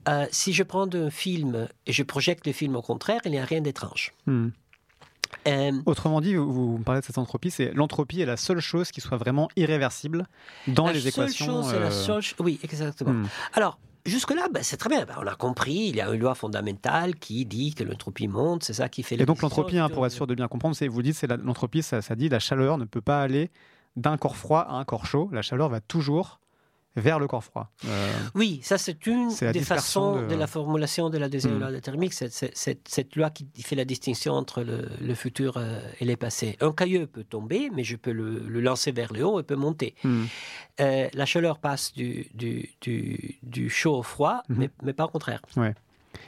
[0.08, 3.40] euh, si je prends un film et je projette le film au contraire, il n'y
[3.40, 4.14] a rien d'étrange.
[4.26, 4.50] Hmm.
[5.48, 8.92] Euh, Autrement dit, vous, me parlez de cette entropie, c'est l'entropie est la seule chose
[8.92, 10.28] qui soit vraiment irréversible
[10.68, 11.46] dans la les seule équations.
[11.46, 13.12] chose, c'est la euh, seule Oui, exactement.
[13.12, 13.28] hmm.
[13.54, 15.06] Alors, jusque-là, ben, c'est très bien.
[15.06, 18.64] Ben, on a compris, il y a une loi fondamentale qui dit que l'entropie monte,
[18.64, 20.88] c'est ça qui fait Et donc l'entropie, hein, pour être sûr de bien comprendre, c'est
[20.88, 23.52] vous dites, c'est l'entropie, ça, ça dit la chaleur ne peut pas aller
[23.96, 25.30] d'un corps froid à un corps chaud.
[25.32, 26.39] La chaleur va toujours
[27.00, 27.72] vers le corps froid.
[27.86, 30.28] Euh, Oui, ça c'est une des façons de...
[30.28, 31.60] de- la formulation de la deuxième Hmm.
[31.60, 36.06] loi de thermique, cette loi qui fait la distinction entre le, le futur euh, et
[36.06, 36.58] les passés.
[36.62, 39.56] Un caillou peut tomber, mais je peux le, le lancer vers le haut et peut
[39.56, 39.96] monter.
[40.04, 40.26] hmm.
[40.82, 45.10] Euh, la chaleur passe du, du, du, du chaud au froid, mais, mais pas au
[45.10, 45.42] contraire.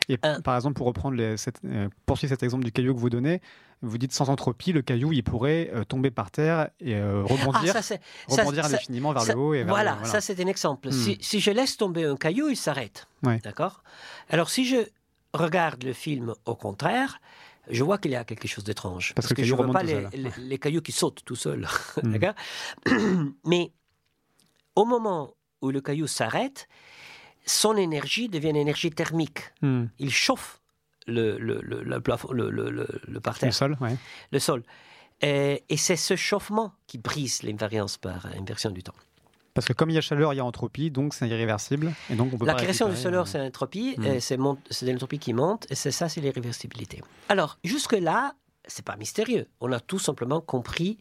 [0.10, 0.40] Et Euh.
[0.42, 3.42] par exemple, pour reprendre les, cette, euh, poursuivre cet exemple du caillou que vous donnez,
[3.82, 7.74] vous dites sans entropie, le caillou, il pourrait euh, tomber par terre et Ah, rebondir,
[7.74, 10.40] ça c'est ça- rebondir ça- indéfiniment vers le haut et vers voilà, le, ça c'est
[10.40, 10.90] un exemple.
[10.90, 10.92] Hmm.
[10.92, 13.08] Si, si je laisse tomber un caillou, il s'arrête.
[13.24, 13.40] Ouais.
[13.44, 13.84] D'accord?
[14.30, 14.78] Alors si je
[15.34, 17.20] regarde le film au contraire,
[17.70, 19.14] je vois qu'il y a quelque chose d'étrange.
[19.16, 20.10] Parce que je caillou vois pas les, seul.
[20.14, 21.68] les- les cailloux qui sautent tout seuls.
[22.04, 22.34] D'accord?
[23.46, 23.72] Mais
[24.76, 26.68] au moment où le caillou s'arrête,
[27.46, 29.40] son énergie devient une énergie thermique.
[29.62, 29.86] Hmm.
[30.00, 30.62] Il chauffe
[31.08, 33.96] le, le, le, le plafond, le, le, le, le parterre Le sol, ouais.
[34.32, 34.64] le sol.
[35.22, 38.94] Et, et c'est ce chauffement qui brise l'invariance par inversion du temps.
[39.54, 41.94] Parce que comme il y a chaleur, il y a entropie, donc c'est irréversible.
[42.10, 44.06] Et donc on peut La pas création de récupérer, chaleur, euh, c'est l'entropie, Mm.
[44.06, 47.02] et c'est mon- l'entropie qui monte, et c'est ça, c'est l'irréversibilité.
[47.28, 48.34] Alors, jusque-là,
[48.66, 49.48] c'est pas mystérieux.
[49.60, 50.98] On a tout simplement compris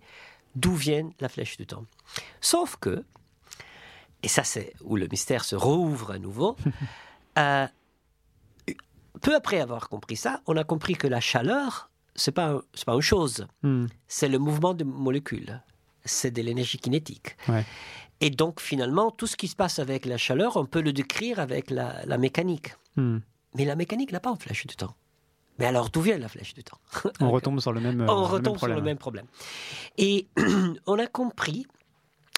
[0.56, 1.84] d'où vient la flèche du temps.
[2.40, 3.04] Sauf que,
[4.22, 6.56] et ça, c'est où le mystère se rouvre à nouveau,
[7.38, 7.66] euh,
[9.20, 12.84] peu après avoir compris ça, on a compris que la chaleur, c'est pas, un- c'est
[12.84, 13.46] pas une chose.
[13.62, 13.86] hmm.
[14.08, 15.60] c'est le mouvement de molécules.
[16.04, 17.36] C'est de l'énergie kinétique.
[17.48, 17.64] Ouais.
[18.22, 21.38] Et donc, finalement, tout ce qui se passe avec la chaleur, on peut le décrire
[21.40, 22.74] avec la, la mécanique.
[22.96, 23.18] Hmm.
[23.54, 24.94] Mais la mécanique n'a pas une flèche du temps.
[25.58, 26.78] Mais alors, d'où vient la flèche du temps?
[27.20, 28.00] On retombe sur le même.
[28.02, 28.84] euh, On le même retombe sur le problème.
[28.84, 29.26] même problème.
[29.98, 30.26] Et
[30.86, 31.66] on a compris,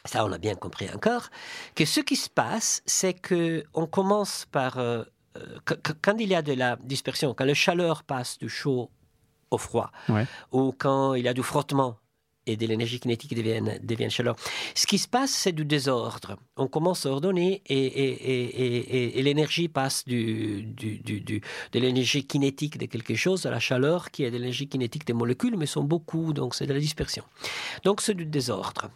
[0.05, 1.29] ça on a bien compris encore,
[1.75, 5.05] que ce qui se passe, c'est que on commence par euh,
[5.37, 8.49] euh, qu- qu- quand il y a de la dispersion, quand la chaleur passe du
[8.49, 8.91] chaud
[9.51, 10.27] au froid, Ouais.
[10.51, 11.97] ou quand il y a du frottement
[12.45, 14.35] et de l'énergie kinétique qui devient, devient chaleur.
[14.75, 16.37] Ce qui se passe, c'est du désordre.
[16.57, 21.21] On commence à ordonner et, et, et, et, et- et l'énergie passe du, du, du,
[21.21, 21.41] du-
[21.73, 25.12] de l'énergie kinétique de quelque chose à la chaleur qui est de l'énergie kinétique des
[25.12, 27.23] molécules, mais sont beaucoup, donc c'est de la dispersion.
[27.85, 28.91] Donc c'est du désordre.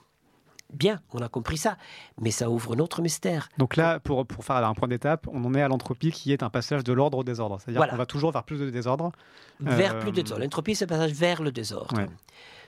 [0.73, 1.77] Bien, on a compris ça,
[2.21, 3.49] mais ça ouvre un autre mystère.
[3.57, 6.43] Donc là, pour, pour faire un point d'étape, on en est à l'entropie qui est
[6.43, 7.59] un passage de l'ordre au désordre.
[7.61, 7.93] C'est-à-dire Voilà.
[7.93, 9.13] qu'on va toujours vers plus de désordre.
[9.61, 10.43] Vers Euh, plus de désordre.
[10.43, 11.97] L'entropie, c'est le passage vers le désordre.
[11.97, 12.07] Ouais.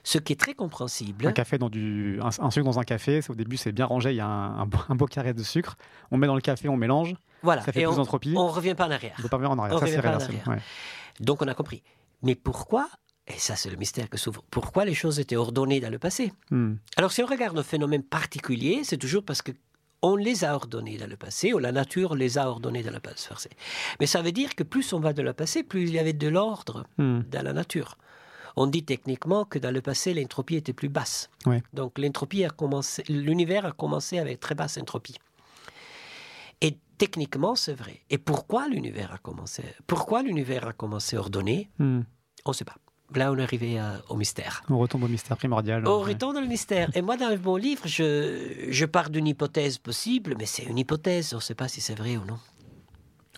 [0.04, 1.26] Ce qui est très compréhensible.
[1.26, 4.11] Un café dans du, un, un sucre dans un café, au début c'est bien rangé,
[4.12, 5.76] il y a un, un beau- un beau carré de sucre.
[6.12, 7.62] On met dans le café, on mélange, Voilà.
[7.62, 8.32] ça fait Et plus on d'entropie.
[8.32, 9.16] ne revient pas en arrière.
[9.18, 9.74] On peut pas revenir en arrière.
[9.74, 10.38] on Ça revient c'est réversible.
[10.46, 10.48] arrière.
[10.58, 11.24] ouais.
[11.24, 11.82] Donc on a compris.
[12.22, 12.88] Mais pourquoi,
[13.28, 16.32] et ça c'est le mystère que s'ouvre, pourquoi les choses étaient ordonnées dans le passé
[16.50, 16.74] Hmm.
[16.96, 19.52] Alors si on regarde un phénomène particulier, c'est toujours parce que
[20.00, 23.00] on les a ordonnés dans le passé, ou la nature les a ordonnés dans le
[23.00, 23.50] passé.
[23.98, 26.12] Mais ça veut dire que plus on va dans le passé, plus il y avait
[26.12, 27.22] de l'ordre Hmm.
[27.30, 27.98] dans la nature.
[28.56, 31.30] On dit techniquement que dans le passé, l'entropie était plus basse.
[31.46, 31.62] Ouais.
[31.72, 35.16] Donc l'entropie a commencé, l'univers a commencé avec très basse entropie.
[36.60, 38.00] Et techniquement, c'est vrai.
[38.10, 41.70] Et pourquoi l'univers a commencé Pourquoi l'univers a commencé ordonné?
[41.78, 42.00] Hmm.
[42.44, 42.76] On ne sait pas.
[43.14, 44.62] Là, on est arrivé à- au mystère.
[44.68, 45.87] On retombe au mystère primordial.
[45.87, 46.12] Ouais.
[46.12, 46.90] retour dans le mystère.
[46.94, 51.33] Et moi, dans mon livre, je, je pars d'une hypothèse possible, mais c'est une hypothèse.
[51.33, 52.38] On ne sait pas si c'est vrai ou non.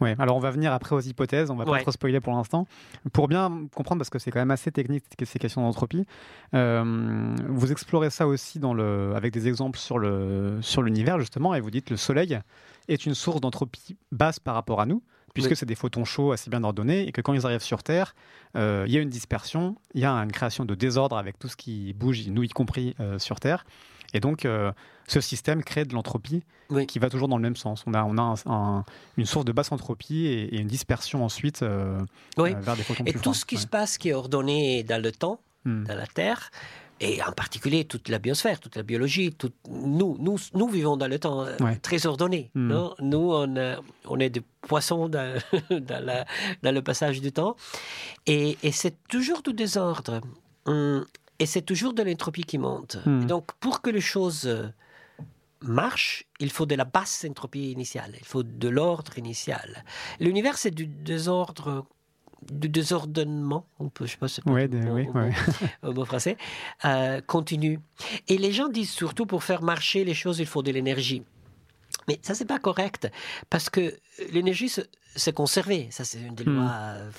[0.00, 1.82] Ouais, alors on va venir après aux hypothèses, on va pas Ouais.
[1.82, 2.66] trop spoiler pour l'instant.
[3.12, 6.06] Pour bien comprendre, parce que c'est quand même assez technique ces questions d'entropie,
[6.54, 11.54] euh, vous explorez ça aussi dans le, avec des exemples sur le sur l'univers justement,
[11.54, 12.38] et vous dites le Soleil
[12.88, 15.02] est une source d'entropie basse par rapport à nous,
[15.34, 15.56] puisque Oui.
[15.56, 18.14] c'est des photons chauds assez bien ordonnés, et que quand ils arrivent sur Terre,
[18.56, 21.48] euh, il y a une dispersion, il y a une création de désordre avec tout
[21.48, 23.64] ce qui bouge, nous y compris euh, sur Terre.
[24.12, 24.72] Et donc, euh,
[25.06, 26.84] ce système crée de l'entropie Oui.
[26.86, 27.84] qui va toujours dans le même sens.
[27.86, 28.84] On a, on a un- un-
[29.16, 31.64] une source de basse entropie et, et une dispersion ensuite
[32.36, 32.54] Oui.
[32.58, 33.38] vers des photons Et plus tout fins.
[33.38, 33.60] ce qui Ouais.
[33.62, 35.84] se passe qui est ordonné dans le temps, Hmm.
[35.84, 36.50] dans la Terre,
[37.00, 41.08] et en particulier toute la biosphère, toute la biologie, tout- nous, nous, nous vivons dans
[41.08, 41.76] le temps euh, Ouais.
[41.76, 42.50] très ordonné.
[42.54, 42.68] Mm.
[42.68, 42.94] non?
[43.00, 46.26] Nous, on, euh, on est des poissons dans, dans, la-
[46.62, 47.56] dans le passage du temps.
[48.26, 50.20] Et, et c'est toujours du désordre.
[50.66, 51.04] Hum,
[51.38, 52.98] Et c'est toujours de l'entropie qui monte.
[53.06, 53.22] Mm.
[53.22, 54.68] Et donc, pour que les choses euh,
[55.62, 58.12] marchent, il faut de la basse entropie initiale.
[58.18, 59.84] Il faut de l'ordre initial.
[60.20, 61.86] L'univers, c'est du désordre
[62.50, 65.32] du désordonnement, on peut, je sais pas, c'est Ouais, des- mot- oui, mot- ouais.
[65.94, 66.36] mot français,
[66.84, 67.80] euh, continu.
[68.28, 71.22] Et les gens disent surtout pour faire marcher les choses, il faut de l'énergie.
[72.10, 73.10] Mais ça, c'est pas correct,
[73.48, 73.94] parce que
[74.32, 74.80] l'énergie se,
[75.16, 75.88] se conserver.
[75.90, 76.56] Ça, c'est une des Hmm.
[76.56, 76.70] lois.
[76.72, 77.10] euh,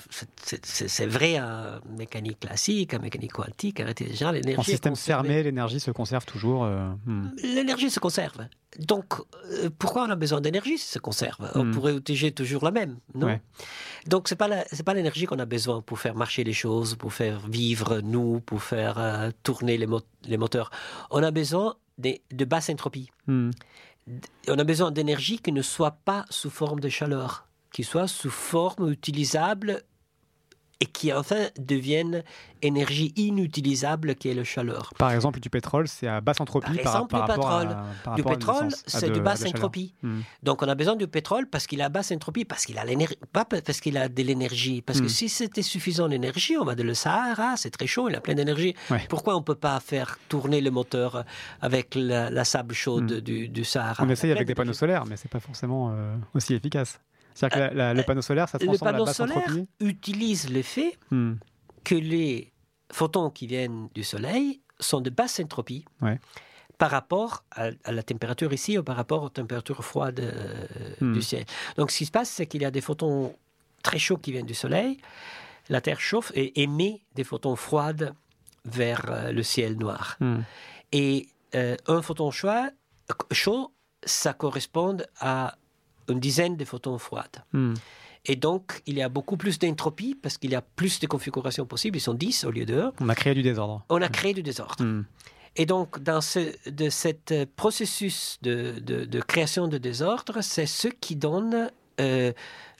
[0.42, 4.60] c'est- vrai en mécanique classique, en mécanique quantique, en réalité générale, l'énergie.
[4.60, 5.28] En système conservée.
[5.28, 6.64] fermé, l'énergie se conserve toujours.
[6.64, 7.30] euh, hmm.
[7.42, 8.46] L'énergie se conserve.
[8.78, 9.06] Donc,
[9.50, 11.50] euh, pourquoi on a besoin d'énergie si ça se conserve?
[11.54, 11.70] On Hmm.
[11.74, 13.26] pourrait utiliser toujours la même, non?
[13.26, 13.42] Ouais.
[14.06, 17.40] Donc, ce n'est pas l'énergie qu'on a besoin pour faire marcher les choses, pour faire
[17.48, 20.70] vivre nous, pour faire euh, tourner les, mo- les moteurs.
[21.10, 23.10] On a besoin de basse entropie.
[24.48, 28.30] On a besoin d'énergie qui ne soit pas sous forme de chaleur, qui soit sous
[28.30, 29.82] forme utilisable
[30.82, 32.24] et qui enfin devienne
[32.60, 34.92] énergie inutilisable qui est la chaleur.
[34.98, 37.76] Par exemple, du pétrole, c'est à basse entropie Par exemple, par le à, pétrole.
[38.04, 39.94] par Du rapport à une pétrole, c'est de- basse de entropie.
[40.02, 40.20] Hmm.
[40.42, 43.16] Donc on a besoin du pétrole parce qu'il a basse entropie, parce qu'il a l'énergie,
[43.32, 44.82] pas parce qu'il a de l'énergie.
[44.82, 45.08] Parce que Hmm.
[45.20, 48.34] si c'était suffisant d'énergie, on va de le Sahara, c'est très chaud, il a plein
[48.34, 48.74] d'énergie.
[48.90, 49.04] Ouais.
[49.08, 51.24] Pourquoi on peut pas faire tourner le moteur
[51.60, 53.20] avec la, la sable chaude Hmm.
[53.20, 54.02] du, du Sahara?
[54.04, 57.00] On essaye avec des panneaux solaires, mais c'est pas forcément euh, aussi efficace.
[57.34, 59.46] C'est-à-dire que la- la- le panneau solaire, ça Le transforme la panneau solaire
[59.80, 61.34] utilise le fait Hmm.
[61.84, 62.52] que les
[62.90, 66.18] photons qui viennent du Soleil sont de basse entropie Ouais.
[66.78, 70.66] par rapport à, à la température ici ou par rapport aux températures froides euh,
[71.00, 71.12] Hmm.
[71.14, 71.44] du ciel.
[71.76, 73.34] Donc ce qui se passe, c'est qu'il y a des photons
[73.82, 74.98] très chauds qui viennent du Soleil,
[75.68, 78.12] la Terre chauffe et émet des photons froides
[78.64, 80.16] vers euh, le ciel noir.
[80.20, 80.40] Hmm.
[80.92, 82.48] Et euh, un photon chaud,
[83.30, 83.72] chaud,
[84.04, 85.54] ça correspond à
[86.12, 87.42] une dizaine de photons froides.
[87.52, 87.74] Hmm.
[88.24, 91.66] Et donc, il y a beaucoup plus d'entropie parce qu'il y a plus de configurations
[91.66, 91.96] possibles.
[91.98, 92.92] Ils sont 10 au lieu de 1.
[93.00, 93.84] On a créé du désordre.
[93.88, 94.84] On a créé du désordre.
[94.84, 95.04] Hmm.
[95.56, 96.38] Et donc, dans ce
[96.70, 96.88] de
[97.32, 101.70] euh, processus de, de- de création de désordre, c'est ce qui donne
[102.00, 102.32] euh,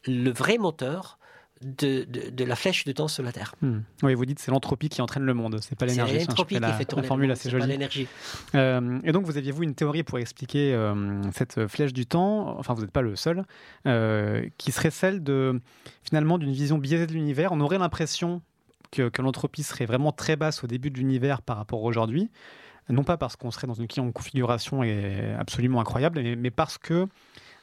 [0.06, 1.18] le vrai moteur
[1.64, 3.54] de, de- de la flèche de temps sur la Terre.
[3.62, 3.80] Hmm.
[4.02, 6.18] Oui, vous dites c'est l'entropie qui entraîne le monde, c'est pas C'est l'énergie.
[6.26, 7.66] l'entropie Je qui la, fait tourner la le formule c'est pas jolie.
[7.70, 8.06] l'énergie.
[8.54, 12.74] Euh, et donc, vous aviez-vous une théorie pour expliquer euh, cette flèche du temps Enfin,
[12.74, 13.44] vous n'êtes pas le seul,
[13.86, 15.60] euh, qui serait celle de
[16.02, 17.52] finalement d'une vision biaisée de l'univers?
[17.52, 18.42] On aurait l'impression
[18.90, 22.30] que, que l'entropie serait vraiment très basse au début de l'univers par rapport à aujourd'hui,
[22.90, 27.06] non pas parce qu'on serait dans une configuration est absolument incroyable, mais, mais parce que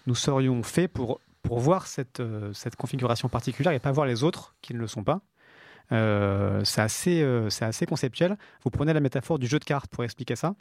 [0.08, 4.24] nous serions faits pour pour voir cette, euh, cette configuration particulière et pas voir les
[4.24, 5.22] autres qui ne le sont pas.
[5.92, 8.38] Euh, c'est assez, euh, c'est assez conceptuel.
[8.64, 10.54] Vous prenez la métaphore du jeu de cartes pour expliquer ça,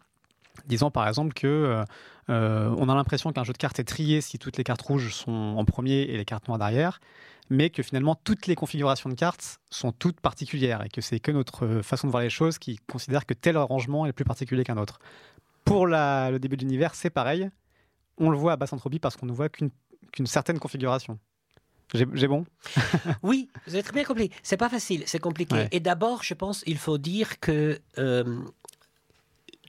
[0.66, 1.84] disant par exemple que
[2.28, 5.32] on a l'impression qu'un jeu de cartes est trié si toutes les cartes rouges sont
[5.32, 7.00] en premier et les cartes noires derrière,
[7.48, 11.30] mais que finalement toutes les configurations de cartes sont toutes particulières et que c'est que
[11.30, 14.76] notre façon de voir les choses qui considère que tel arrangement est plus particulier qu'un
[14.76, 14.98] autre.
[15.64, 17.50] Pour le début de l'univers, c'est pareil.
[18.18, 19.70] On le voit à basse entropie parce qu'on ne voit qu'une
[20.12, 21.18] qu'une certaine configuration.
[21.94, 22.44] J'ai bon?
[23.22, 24.30] Oui, vous avez très bien compris.
[24.42, 25.54] C'est pas facile, c'est compliqué.
[25.54, 25.68] Ouais.
[25.72, 28.40] Et d'abord, je pense il faut dire que euh,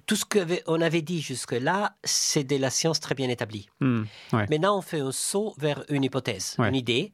[0.05, 3.69] tout ce qu'on avait dit jusque-là, c'est de la science très bien établie.
[3.79, 4.47] Hmm, ouais.
[4.49, 6.67] Maintenant, on fait un saut vers une hypothèse, Ouais.
[6.69, 7.13] une idée.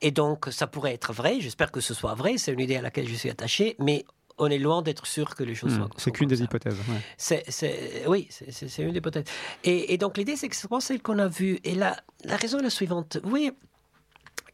[0.00, 1.40] Et donc, ça pourrait être vrai.
[1.40, 2.38] J'espère que ce soit vrai.
[2.38, 3.74] C'est une idée à laquelle je suis attaché.
[3.80, 4.04] Mais
[4.38, 5.90] on est loin d'être sûr que les choses Hmm, soient.
[5.96, 6.76] C'est qu'une des hypothèses.
[6.88, 8.04] ouais.
[8.06, 9.24] Oui, c'est, une des hypothèses.
[9.64, 11.58] Et, et donc l'idée, c'est que c'est celle qu'on a vue.
[11.64, 13.18] Et la, la raison est la suivante.
[13.24, 13.50] Oui,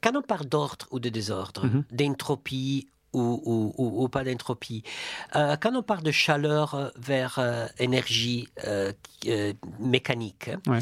[0.03, 1.85] quand on parle d'ordre ou de désordre, Mhm.
[1.93, 4.83] d'entropie ou, ou- ou- ou pas d'entropie,
[5.37, 8.93] euh, quand on parle de chaleur euh, vers euh, énergie euh,
[9.79, 10.81] mécanique, Ouais.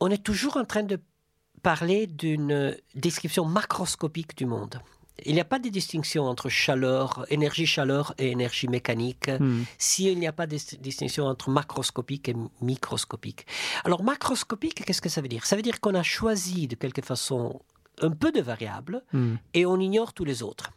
[0.00, 1.00] on est toujours en train de
[1.62, 4.78] parler d'une description macroscopique du monde.
[5.24, 10.26] Il n'y a pas de distinction entre chaleur, énergie-chaleur et énergie mécanique Hmm, s'il n'y
[10.26, 13.46] a pas de dis- distinction entre macroscopique et microscopique.
[13.84, 15.46] Alors macroscopique, qu'est-ce que ça veut dire?
[15.46, 17.60] Ça veut dire qu'on a choisi de quelque façon
[18.02, 20.70] un peu de variables hmm, et on ignore tous les autres.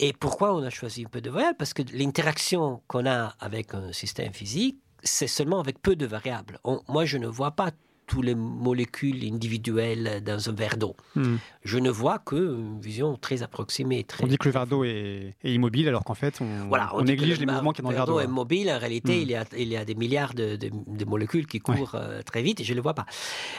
[0.00, 1.56] Et pourquoi on a choisi un peu de variables?
[1.56, 6.58] Parce que l'interaction qu'on a avec un système physique, c'est seulement avec peu de variables.
[6.64, 7.70] On- moi, je ne vois pas
[8.06, 10.94] toutes les molécules individuelles dans un verre d'eau.
[11.14, 11.36] Hmm.
[11.64, 14.04] Je ne vois qu'une vision très approximée.
[14.04, 16.90] Très, On dit que le verre d'eau est, est immobile alors qu'en fait on, voilà,
[16.94, 18.20] on néglige le les mouvements qu'il y a dans le verre d'eau.
[18.20, 18.70] est mobile.
[18.70, 19.22] En réalité, Hmm.
[19.22, 22.22] il, y a, il y a des milliards de, de- de molécules qui courent euh,
[22.22, 23.06] très vite et je ne le vois pas.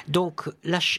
[0.08, 0.50] Donc,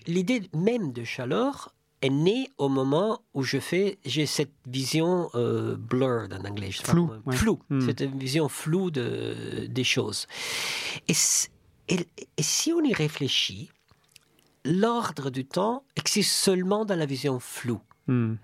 [0.07, 5.77] l'idée même de chaleur est née au moment où je fais, j'ai cette vision euh,
[5.79, 6.71] blurred en anglais.
[6.85, 7.35] comment- ouais.
[7.37, 7.59] Floue.
[7.71, 7.81] Hmm.
[7.81, 10.27] Cette vision floue de, des choses.
[11.09, 11.15] Et,
[11.89, 13.71] et- et si on y réfléchit,
[14.65, 17.81] l'ordre du temps existe seulement dans la vision floue.
[18.09, 18.35] Hmm.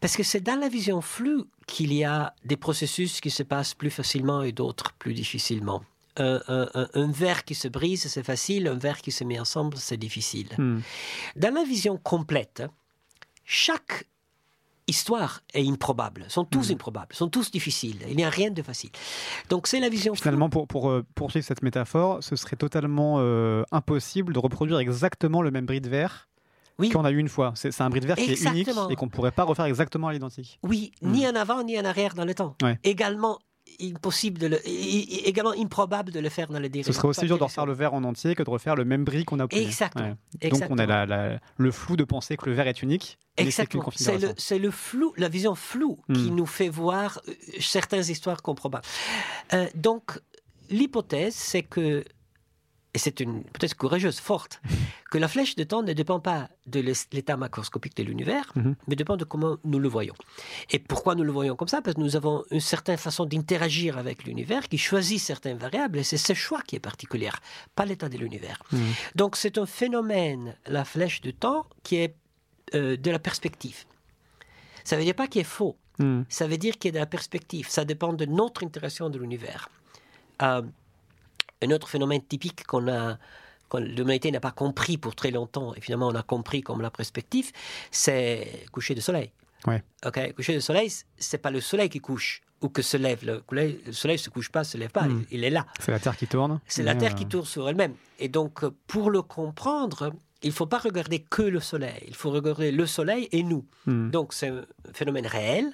[0.00, 3.74] Parce que c'est dans la vision floue qu'il y a des processus qui se passent
[3.74, 5.82] plus facilement et d'autres plus difficilement.
[6.16, 8.66] Un, un- un- un verre qui se brise, c'est facile.
[8.68, 10.48] Un verre qui se met ensemble, c'est difficile.
[10.58, 10.80] Hmm.
[11.36, 12.62] Dans la vision complète,
[13.44, 14.06] chaque
[14.88, 16.24] histoire est improbable.
[16.28, 16.74] Sont tous Mhm.
[16.74, 17.98] improbables, sont tous difficiles.
[18.08, 18.90] Il n'y a rien de facile.
[19.48, 20.22] Donc c'est la vision floue.
[20.22, 25.42] Finalement, pour, pour euh, poursuivre cette métaphore, ce serait totalement euh, impossible de reproduire exactement
[25.42, 26.28] le même bris de verre
[26.78, 26.90] Oui.
[26.90, 27.52] qu'on a eu une fois.
[27.56, 30.08] C'est un bris de verre qui est unique et qu'on ne pourrait pas refaire exactement
[30.08, 30.58] à l'identique.
[30.62, 31.10] Oui, Hmm.
[31.12, 32.54] ni en avant ni en arrière dans le temps.
[32.62, 32.78] Ouais.
[32.84, 33.38] Également
[33.80, 36.92] impossible de le, également improbable de le faire dans le Ce direction.
[36.94, 39.24] serait aussi dur de refaire le verre en entier que de refaire le même bris
[39.24, 39.60] qu'on a obtenu.
[39.62, 40.04] Exactement.
[40.04, 40.10] Ouais.
[40.10, 40.76] Donc Exactement.
[40.76, 43.18] on a la- la- le flou de penser que le verre est unique.
[43.36, 43.84] Exactement.
[43.94, 46.36] C'est le, le flou, la vision floue qui Hmm.
[46.36, 48.84] nous fait voir euh, certaines histoires comprobables.
[49.52, 50.18] Euh, donc,
[50.70, 52.02] l'hypothèse, c'est que,
[52.96, 54.54] et c'est une hypothèse courageuse, forte,
[55.10, 56.80] que la flèche de temps ne dépend pas de
[57.12, 58.74] l'état macroscopique de l'univers, Mhm.
[58.88, 60.14] mais dépend de comment nous le voyons.
[60.70, 61.82] Et pourquoi nous le voyons comme ça?
[61.82, 66.04] Parce que nous avons une certaine façon d'interagir avec l'univers qui choisit certaines variables, et
[66.10, 67.30] c'est ce choix qui est particulier,
[67.74, 68.58] pas l'état de l'univers.
[68.72, 68.80] Mhm.
[69.14, 72.14] Donc c'est un phénomène, la flèche du temps, qui est
[72.74, 73.84] euh, de la perspective.
[74.84, 76.24] Ça veut dire pas qu'il est faux, Hmm.
[76.28, 77.66] ça veut dire qu'il a de la perspective.
[77.70, 79.62] Ça dépend de notre interaction de l'univers.
[80.42, 80.60] Euh,
[81.62, 83.18] un autre phénomène typique qu'on a,
[83.70, 86.90] que l'humanité n'a pas compris pour très longtemps, et finalement on a compris comme la
[86.90, 87.50] perspective,
[87.90, 89.30] c'est coucher de soleil.
[89.66, 89.82] Ouais.
[90.04, 93.24] Ok, coucher de soleil, c'est pas le soleil qui couche ou que se lève.
[93.24, 95.26] Le, soleil- le soleil se couche pas, se lève pas, Mm.
[95.30, 95.66] il, il est là.
[95.80, 96.60] C'est la Terre qui tourne.
[96.66, 97.94] C'est la Terre euh, qui tourne sur elle-même.
[98.18, 102.02] Et donc, pour le comprendre, il faut pas regarder que le Soleil.
[102.06, 103.64] Il faut regarder le Soleil et nous.
[103.86, 104.10] hmm.
[104.10, 105.72] Donc, c'est un phénomène réel,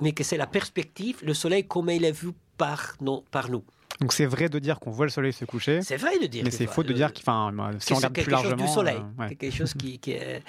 [0.00, 3.64] mais que c'est la perspective, le Soleil comme il est vu par, non, par nous.
[4.00, 6.42] Donc c'est vrai de dire qu'on voit le soleil se coucher, C'est vrai de dire.
[6.44, 8.30] mais c'est faux de le- dire qu'il, enfin, que si on c'est regarde plus quelque
[8.36, 9.00] chose largement, du Soleil.
[9.20, 9.28] euh.
[9.28, 10.42] Quelque chose qui, qui est...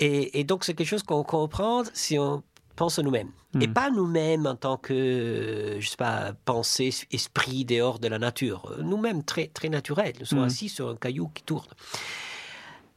[0.00, 2.42] et, et donc, c'est quelque chose qu'on comprend si on
[2.76, 3.30] pense à nous-mêmes.
[3.60, 3.72] Et Hmm.
[3.72, 8.74] pas nous-mêmes en tant que, je sais pas, pensée, esprit dehors de la nature.
[8.82, 10.14] Nous-mêmes, très, très naturels.
[10.20, 10.44] Nous sommes Hmm.
[10.44, 11.66] assis sur un caillou qui tourne.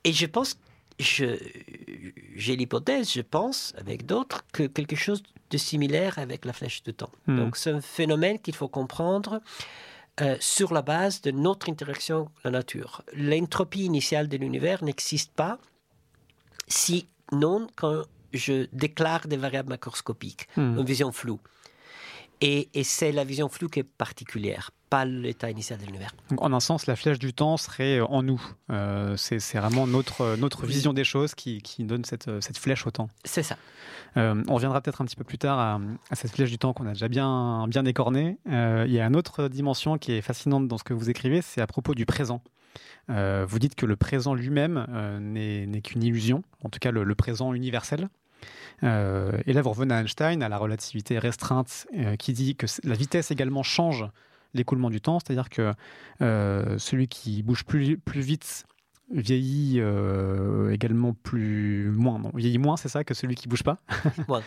[0.03, 0.57] Et je pense,
[0.99, 6.91] j'ai l'hypothèse, je pense, avec d'autres, que quelque chose de similaire avec la flèche de
[6.91, 7.11] temps.
[7.27, 7.37] Hmm.
[7.37, 9.41] Donc, c'est un phénomène qu'il faut comprendre
[10.21, 13.03] euh, sur la base de notre interaction avec la nature.
[13.13, 15.59] L'entropie initiale de l'univers n'existe pas
[16.67, 18.01] si non quand
[18.33, 20.77] je déclare des variables macroscopiques, Hmm.
[20.79, 21.39] une vision floue.
[22.45, 26.13] Et, et c'est la vision floue qui est particulière, pas l'état initial de l'univers.
[26.35, 28.41] En un sens, la flèche du temps serait euh, en nous.
[28.69, 32.85] Euh, c'est, vraiment notre, euh, notre vision des choses qui, qui donne cette, cette flèche
[32.85, 33.07] au temps.
[33.23, 33.55] C'est ça.
[34.17, 35.79] Euh, on reviendra peut-être un petit peu plus tard à,
[36.09, 38.37] à cette flèche du temps qu'on a déjà bien, bien écornée.
[38.49, 41.41] Euh, il y a une autre dimension qui est fascinante dans ce que vous écrivez,
[41.41, 42.41] c'est à propos du présent.
[43.07, 44.85] Vous dites que le présent lui-même
[45.21, 48.09] n'est, n'est qu'une illusion, en tout cas le, le présent universel.
[48.83, 52.65] Euh, et là, vous revenez à Einstein, à la relativité restreinte, euh, qui dit que
[52.83, 54.05] la vitesse également change
[54.53, 55.73] l'écoulement du temps, c'est-à-dire que
[56.21, 58.65] euh, celui qui bouge plus, plus vite
[59.11, 63.77] vieillit euh, également plus moins, non, vieillit moins, c'est ça, que celui qui bouge pas?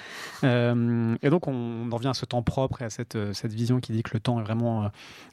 [0.44, 3.80] Euh, et donc on en revient à ce temps propre et à cette, cette vision
[3.80, 4.88] qui dit que le temps est vraiment euh,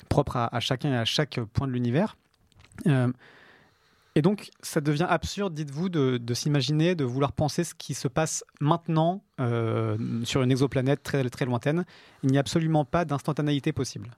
[0.07, 2.15] propre à, à chacun et à chaque point de l'univers.
[4.15, 8.07] Et donc, ça devient absurde, dites-vous, de, de s'imaginer, de vouloir penser ce qui se
[8.07, 11.83] passe maintenant euh, sur une exoplanète très, très lointaine.
[12.21, 14.11] Il n'y a absolument pas d'instantanéité possible.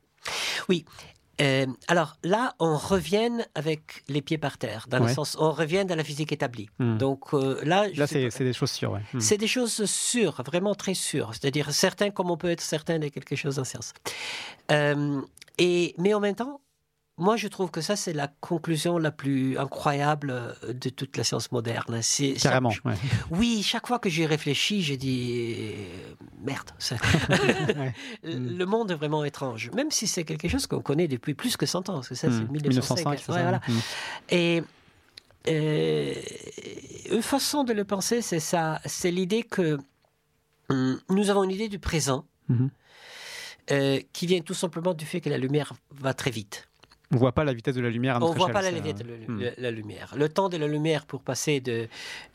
[1.41, 5.85] Euh, alors là, on revient avec les pieds par terre, dans le sens, on revient
[5.85, 6.69] dans la physique établie.
[6.79, 6.97] Hmm.
[6.97, 8.91] Donc euh, là, Là, c'est des choses sûres.
[8.91, 9.01] ouais.
[9.13, 9.19] Hmm.
[9.19, 11.31] C'est des choses sûres, vraiment très sûres.
[11.33, 13.93] C'est-à-dire certains comme on peut être certain de quelque chose en science.
[15.57, 16.59] Et, mais en même temps,
[17.17, 21.23] moi je trouve que ça c'est la conclusion la plus incroyable euh, de toute la
[21.23, 22.01] science moderne.
[22.01, 22.71] C'est chaque- Carrément.
[22.83, 22.95] ouais.
[23.31, 26.13] oui, chaque fois que j'y réfléchis, j'ai dit euh,
[26.43, 26.69] merde.
[26.79, 26.97] ça-
[27.77, 27.93] Ouais.
[28.23, 31.65] Le monde est vraiment étrange, même si c'est quelque chose qu'on connaît depuis plus que
[31.65, 31.93] 100 ans.
[31.95, 32.51] Parce que ça, c'est Hmm.
[32.51, 32.97] 1905.
[32.97, 33.61] c'est Ouais, ça, voilà.
[33.67, 33.79] hmm.
[34.29, 34.63] Et
[35.47, 36.13] euh,
[37.11, 39.77] une façon de le penser, c'est ça, c'est l'idée que
[40.69, 42.25] hum, nous avons une idée du présent
[43.71, 46.67] euh, qui vient tout simplement du fait que la lumière va très vite.
[47.11, 48.53] On ne voit pas la vitesse de la lumière à On notre ne voit échelle,
[48.53, 49.39] pas la vitesse de hmm.
[49.41, 50.13] la, la lumière.
[50.17, 51.87] Le temps de la lumière pour passer de,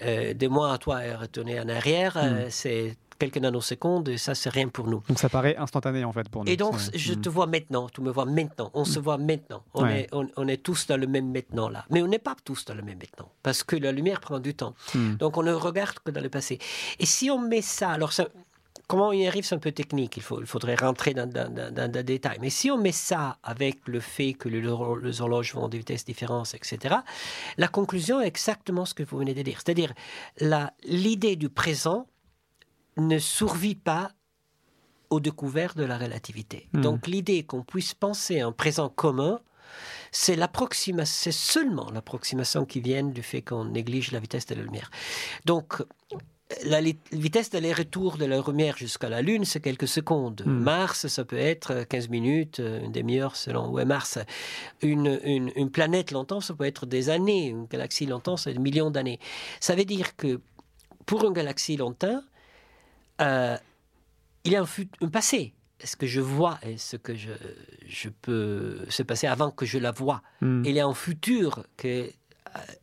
[0.03, 2.19] euh, de moi à toi et retourner en arrière, Hmm.
[2.21, 5.03] euh, c'est quelques nanosecondes et ça, c'est rien pour nous.
[5.07, 6.51] Donc ça paraît instantané en fait pour nous.
[6.51, 7.21] Et donc, je hmm.
[7.21, 9.63] te vois maintenant, tu me vois maintenant, on se voit maintenant.
[9.75, 10.03] On, Ouais.
[10.03, 11.85] est, on, on est tous dans le même maintenant là.
[11.91, 14.55] Mais on n'est pas tous dans le même maintenant, parce que la lumière prend du
[14.55, 14.75] temps.
[14.95, 15.17] Hmm.
[15.17, 16.59] Donc, on ne regarde que dans le passé.
[16.99, 18.29] Et si on met ça, alors ça-
[18.91, 21.49] comment on y arrive, c'est un peu technique, il, faut, il faudrait rentrer dans, dans,
[21.49, 22.39] dans, dans des détails.
[22.41, 25.69] Mais si on met ça avec le fait que les, hor- les horloges vont à
[25.69, 26.97] des vitesses différentes, etc.,
[27.57, 29.61] la conclusion est exactement ce que vous venez de dire.
[29.65, 29.95] C'est-à-dire,
[30.83, 32.09] l'idée du présent
[32.97, 34.11] ne survit pas
[35.09, 36.69] au découvert de la relativité.
[36.73, 36.81] Hmm.
[36.81, 39.39] Donc l'idée qu'on puisse penser un présent commun,
[40.11, 40.37] c'est
[41.33, 44.91] seulement l'approximation qui vient du fait qu'on néglige la vitesse de la lumière.
[45.45, 45.85] Donc
[46.65, 46.81] la
[47.13, 50.43] vitesse d'aller-retour de la lumière jusqu'à la Lune, c'est quelques secondes.
[50.45, 50.51] Hmm.
[50.63, 54.19] Mars, ça peut être 15 minutes, euh, une demi-heure selon où est Mars.
[54.83, 57.47] Une, une- une planète longtemps, ça peut être des années.
[57.49, 59.21] Une galaxie longtemps, c'est des millions d'années.
[59.61, 60.41] Ça veut dire que
[61.07, 62.21] pour une galaxie longtemps,
[63.21, 63.57] euh,
[64.45, 64.67] il y a un,
[65.03, 65.55] un passé.
[65.83, 67.31] Ce que je vois et ce que je,
[67.89, 70.21] je peux se passer avant que je la vois?
[70.43, 70.63] Hmm.
[70.65, 72.11] Il y a un futur que,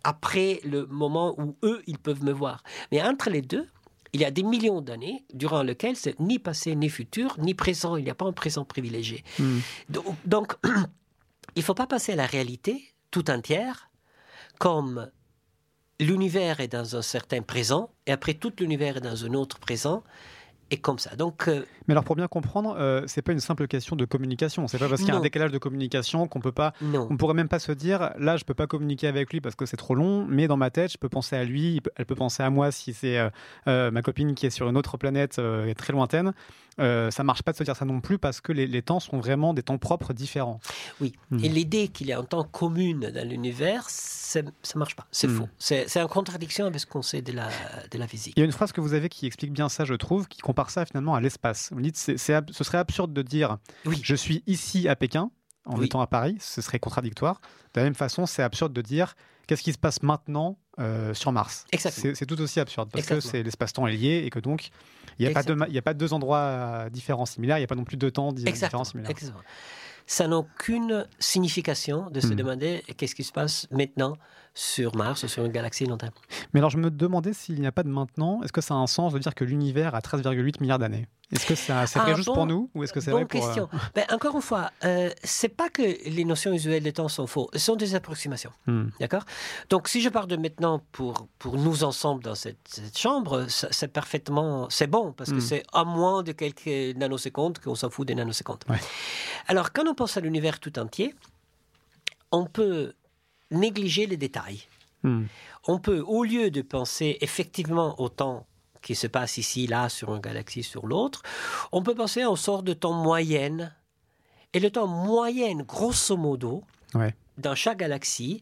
[0.03, 2.63] après le moment où eux, ils peuvent me voir.
[2.91, 3.67] Mais entre les deux,
[4.13, 7.97] il y a des millions d'années durant lesquelles c'est ni passé, ni futur, ni présent.
[7.97, 9.23] Il n'y a pas un présent privilégié.
[9.39, 9.59] Hmm.
[9.89, 10.55] Donc, donc,
[11.55, 13.89] il ne faut pas passer à la réalité tout entière
[14.59, 15.09] comme
[15.99, 20.03] l'univers est dans un certain présent et après tout l'univers est dans un autre présent
[20.69, 21.15] et comme ça.
[21.15, 24.67] Donc, euh, Mais alors pour bien comprendre, euh, c'est pas une simple question de communication.
[24.67, 26.73] C'est pas parce qu'il y a un décalage de communication qu'on peut pas.
[26.81, 27.07] non.
[27.09, 29.65] On pourrait même pas se dire là je peux pas communiquer avec lui parce que
[29.65, 32.43] c'est trop long, mais dans ma tête je peux penser à lui, elle peut penser
[32.43, 33.29] à moi si c'est euh,
[33.67, 35.41] euh, ma copine qui est sur une autre planète
[35.77, 36.33] très lointaine.
[36.79, 38.99] Euh, ça marche pas de se dire ça non plus parce que les, les temps
[38.99, 40.59] sont vraiment des temps propres différents.
[41.01, 41.13] Oui.
[41.31, 41.43] Hmm.
[41.43, 44.41] Et l'idée qu'il y a un temps commun dans l'univers, ça
[44.75, 45.07] marche pas.
[45.11, 45.37] C'est Hmm.
[45.37, 45.49] faux.
[45.57, 47.49] C'est en contradiction avec ce qu'on sait de la,
[47.91, 48.33] de la physique.
[48.37, 50.39] Il y a une phrase que vous avez qui explique bien ça, je trouve, qui
[50.39, 51.69] compare ça finalement à l'espace.
[51.71, 53.99] Vous dites ce serait absurde de dire Oui.
[54.03, 55.31] je suis ici à Pékin
[55.67, 55.85] en Oui.
[55.85, 57.39] étant à Paris, ce serait contradictoire.
[57.73, 59.15] De la même façon, c'est absurde de dire
[59.45, 61.65] qu'est-ce qui se passe maintenant euh, sur Mars?
[61.77, 63.31] C'est, tout aussi absurde parce Exactement.
[63.31, 64.69] que l'espace-temps est lié et que donc
[65.19, 67.75] il n'y a, pas deux a pas endroits euh, différents similaires, il n'y a pas
[67.75, 69.09] non plus deux temps di- différents similaires.
[69.11, 69.41] exactement.
[70.09, 72.35] Ça n'a aucune signification de se Hmm.
[72.35, 74.17] demander qu'est-ce qui se passe maintenant
[74.59, 76.09] sur Mars ou sur une galaxie lointaine.
[76.51, 78.77] Mais alors je me demandais s'il n'y a pas de maintenant, est-ce que ça a
[78.77, 81.05] un sens de dire que l'univers a 13,8 milliards d'années?
[81.31, 83.39] Est-ce que ça- c'est vrai Ah, juste pour nous ou est-ce que c'est vrai pour...
[83.43, 83.69] euh, question.
[83.93, 87.49] Ben, encore une fois, euh, c'est pas que les notions usuelles de temps sont fausses,
[87.53, 88.51] ce sont des approximations.
[88.65, 88.85] hmm.
[88.99, 89.25] D'accord?
[89.69, 93.89] Donc, si je pars de maintenant pour, pour nous ensemble dans cette, cette chambre, c'est
[93.89, 94.67] parfaitement.
[94.71, 95.41] C'est bon, parce que Mm.
[95.41, 98.63] c'est à moins de quelques nanosecondes qu'on s'en fout des nanosecondes.
[98.69, 98.79] Ouais.
[99.47, 101.13] Alors, quand on pense à l'univers tout entier,
[102.31, 102.93] on peut
[103.51, 104.61] négliger les détails.
[105.03, 105.25] Hmm.
[105.67, 108.45] On peut, au lieu de penser effectivement au temps
[108.81, 111.21] qui se passe ici, là, sur une galaxie, sur l'autre,
[111.71, 113.73] on peut penser à une sorte de temps moyenne.
[114.53, 117.13] Et le temps moyenne, grosso modo, Ouais.
[117.37, 118.41] dans chaque galaxie,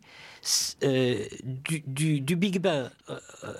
[0.84, 3.54] euh, du, du- du Big Bang euh, euh,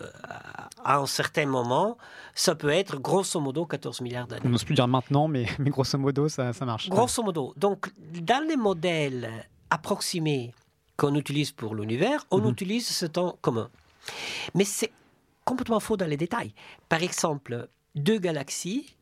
[0.84, 1.98] à un certain moment,
[2.36, 4.44] ça peut être grosso modo 14 milliards d'années.
[4.46, 6.90] On n'ose plus dire maintenant, mais, mais grosso modo ça, ça marche.
[6.90, 7.54] Grosso modo.
[7.58, 7.92] Donc,
[8.22, 9.32] dans les modèles
[9.72, 10.54] approximés
[10.98, 12.50] qu'on utilise pour l'univers, on Mhm.
[12.52, 13.70] utilise ce temps commun.
[14.54, 14.92] Mais c'est
[15.44, 16.54] complètement faux dans les détails.
[16.90, 18.96] Par exemple, deux galaxies,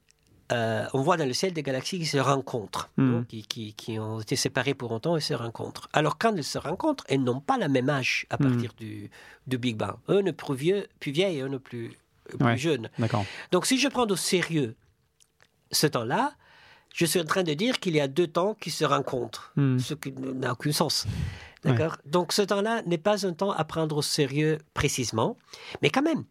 [0.52, 3.12] euh, on voit dans le ciel des galaxies qui se rencontrent, Mhm.
[3.12, 5.89] non, qui, qui- qui ont été séparées pour longtemps et se rencontrent.
[5.94, 8.50] Alors, quand elles se rencontrent, elles n'ont pas la même âge à Mhm.
[8.52, 9.10] partir du,
[9.48, 9.96] du Big Bang.
[10.08, 12.58] Un est plus vieux, plus vieille et un est plus, plus Ouais.
[12.58, 12.89] jeune.
[13.52, 14.76] Donc, si je prends au sérieux
[15.72, 16.34] ce temps-là,
[16.94, 19.94] je suis en train de dire qu'il y a deux temps qui se rencontrent, ce
[19.96, 21.08] qui n'a aucun sens.
[21.64, 21.97] D'accord?
[22.05, 25.38] Donc, ce temps-là n'est pas un temps à prendre au sérieux précisément,
[25.82, 26.24] mais quand même,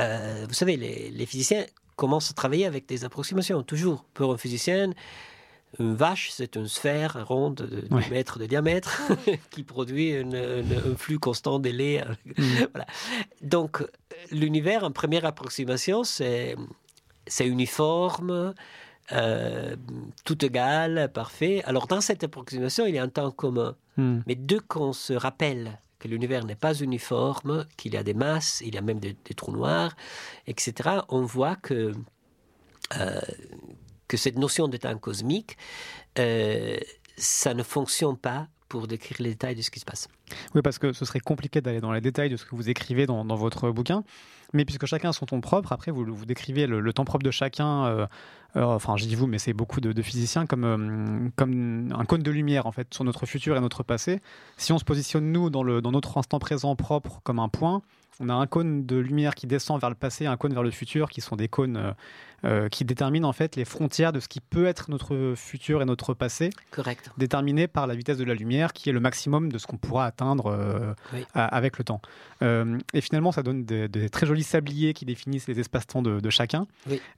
[0.00, 1.66] euh, vous savez, les, les physiciens
[1.96, 4.04] commencent à travailler avec des approximations, toujours.
[4.14, 4.90] Pour un physicien,
[5.78, 8.08] une vache, c'est une sphère ronde de 2 Ouais.
[8.10, 9.02] mètres de diamètre
[9.50, 12.02] qui produit une- une- un flux constant de lait.
[12.38, 12.42] Hmm.
[12.72, 12.86] voilà.
[13.42, 13.86] Donc, euh,
[14.32, 16.56] l'univers, en première approximation, c'est
[17.26, 18.54] c'est uniforme,
[19.12, 19.76] euh,
[20.24, 21.62] tout égal, parfait.
[21.64, 23.76] Alors, dans cette approximation, il y a un temps commun.
[23.96, 24.20] Hmm.
[24.26, 28.62] Mais dès qu'on se rappelle que l'univers n'est pas uniforme, qu'il y a des masses,
[28.64, 29.94] il y a même des, des trous noirs,
[30.46, 31.92] etc., on voit que,
[32.96, 33.20] euh,
[34.08, 35.56] que cette notion de temps cosmique,
[36.18, 36.78] euh,
[37.16, 40.08] ça ne fonctionne pas pour décrire les détails de ce qui se passe.
[40.54, 43.04] Oui, parce que ce serait compliqué d'aller dans les détails de ce que vous écrivez
[43.04, 44.04] dans, votre bouquin.
[44.54, 47.30] Mais puisque chacun a son temps propre, après vous, vous décrivez le, temps propre de
[47.30, 47.84] chacun.
[47.86, 48.06] Euh,
[48.56, 52.22] euh, enfin, je dis vous, mais c'est beaucoup de, physiciens comme, euh, comme un cône
[52.22, 54.20] de lumière en fait sur notre futur et notre passé.
[54.56, 57.82] Si on se positionne nous dans, le, dans notre instant présent propre comme un point,
[58.20, 60.70] on a un cône de lumière qui descend vers le passé, un cône vers le
[60.70, 61.92] futur, qui sont des cônes euh,
[62.44, 65.86] euh, qui déterminent en fait les frontières de ce qui peut être notre futur et
[65.86, 66.50] notre passé.
[66.70, 67.10] Correct.
[67.16, 70.04] Déterminé par la vitesse de la lumière, qui est le maximum de ce qu'on pourra
[70.04, 70.94] atteindre euh,
[71.34, 72.02] avec le temps.
[72.42, 76.66] et finalement, ça donne des, très jolis sabliers qui définissent les espaces-temps de, chacun.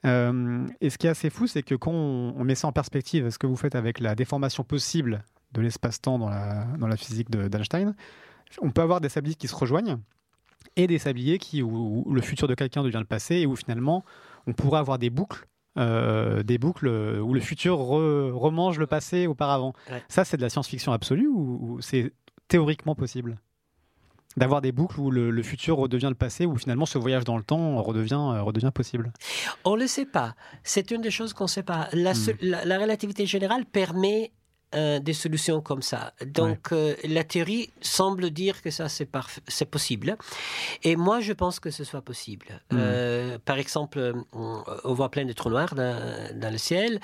[0.03, 3.37] et ce qui est assez fou, c'est que quand on, met ça en perspective, ce
[3.37, 7.93] que vous faites avec la déformation possible de l'espace-temps dans la, dans la physique d'Einstein,
[8.61, 9.99] on peut avoir des sabliers qui se rejoignent
[10.75, 14.03] et des sabliers qui, où, le futur de quelqu'un devient le passé et où finalement
[14.47, 15.47] on pourrait avoir des boucles.
[15.75, 19.73] Euh, des boucles où le futur remange le passé auparavant.
[20.07, 22.13] Ça, c'est de la science-fiction absolue ou, c'est
[22.47, 23.37] théoriquement possible
[24.37, 27.43] d'avoir des boucles où le, futur redevient le passé, où finalement ce voyage dans le
[27.43, 29.11] temps redevient, euh, redevient possible?
[29.63, 30.35] On ne le sait pas.
[30.63, 31.87] C'est une des choses qu'on ne sait pas.
[31.93, 32.37] La, hmm.
[32.41, 34.31] la, relativité générale permet
[34.75, 36.13] euh, des solutions comme ça.
[36.25, 39.09] Donc euh, la théorie semble dire que ça c'est
[39.47, 40.17] c'est possible.
[40.83, 42.47] Et moi je pense que ce soit possible.
[42.71, 42.77] Hmm.
[42.79, 46.99] Euh, par exemple, on, voit plein de trous noirs dans, le ciel.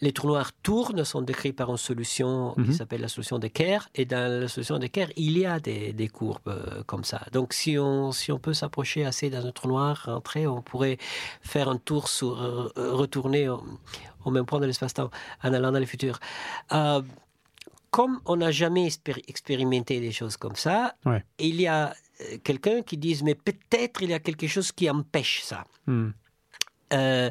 [0.00, 2.72] Les trous noirs tournent, sont décrits par une solution qui hmm.
[2.72, 3.88] s'appelle la solution de Kerr.
[3.94, 7.22] Et dans la solution de Kerr, il y a des, des courbes comme ça.
[7.32, 10.98] Donc si on, si on peut s'approcher assez d'un trou noir, rentrer, on pourrait
[11.42, 13.48] faire un tour sur, retourner
[14.24, 15.10] au même point de l'espace-temps
[15.42, 16.18] en allant dans le futur.
[16.72, 17.02] Euh,
[17.94, 18.88] comme on n'a jamais
[19.28, 20.96] expérimenté des choses comme ça,
[21.38, 24.90] il y a euh, quelqu'un qui dit mais peut-être il y a quelque chose qui
[24.90, 25.62] empêche ça.
[25.86, 26.10] Hmm.
[26.92, 27.30] Euh,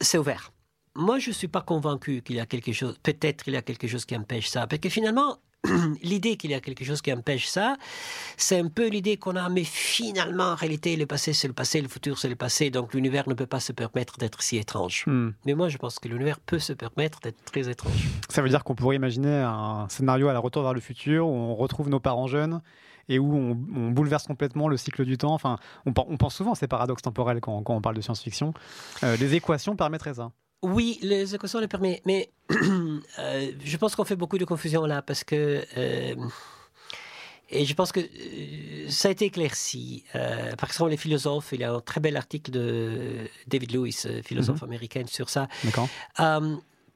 [0.00, 0.52] c'est ouvert.
[0.96, 3.62] Moi, je ne suis pas convaincu qu'il y a quelque chose, peut-être il y a
[3.62, 4.66] quelque chose qui empêche ça.
[4.66, 5.38] Parce que finalement,
[6.02, 7.76] l'idée qu'il y a quelque chose qui empêche ça,
[8.36, 11.80] c'est un peu l'idée qu'on a, mais finalement, en réalité, le passé, c'est le passé,
[11.80, 15.04] le futur, c'est le passé, donc l'univers ne peut pas se permettre d'être si étrange.
[15.06, 15.30] Hmm.
[15.44, 18.08] Mais moi, je pense que l'univers peut se permettre d'être très étrange.
[18.28, 21.32] Ça veut dire qu'on pourrait imaginer un scénario à la retour vers le futur où
[21.32, 22.60] on retrouve nos parents jeunes
[23.08, 25.34] et où on, bouleverse complètement le cycle du temps.
[25.34, 28.52] Enfin, on, pense souvent à ces paradoxes temporels quand, on parle de science-fiction.
[29.04, 30.32] Euh, les équations permettraient ça.
[30.62, 35.02] Oui, les équations le permettent, mais euh, je pense qu'on fait beaucoup de confusion là
[35.02, 35.64] parce que.
[35.76, 36.14] Euh,
[37.48, 40.04] et je pense que euh, ça a été éclairci.
[40.12, 44.62] par exemple, les philosophes, il y a un très bel article de David Lewis, philosophe
[44.62, 44.68] mhm.
[44.68, 45.48] américain, sur ça.
[45.62, 45.88] D'accord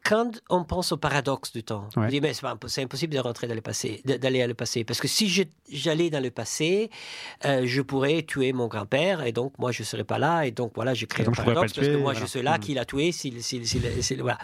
[0.04, 3.54] quand on pense au paradoxe du temps, on dit mais c'est impossible de rentrer dans
[3.54, 6.90] le passé, d'aller à le passé, parce que si j'allais dans le passé,
[7.44, 10.72] euh, je pourrais tuer mon grand-père et donc moi je serais pas là et donc
[10.74, 13.10] voilà je crée un paradoxe parce que moi je suis là qui l'a tué,
[14.18, 14.38] voilà.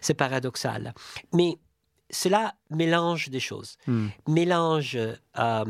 [0.00, 0.94] c'est paradoxal.
[1.32, 1.58] Mais
[2.10, 4.08] cela mélange des choses, hmm.
[4.28, 4.98] mélange
[5.38, 5.64] euh,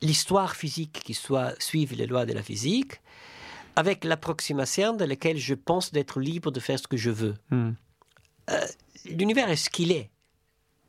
[0.00, 3.00] l'histoire physique qui soit suive les lois de la physique
[3.76, 7.34] avec l'approximation dans laquelle je pense d'être libre de faire ce que je veux.
[7.50, 7.72] Hmm.
[8.52, 8.66] Euh,
[9.06, 10.10] l'univers est ce qu'il est.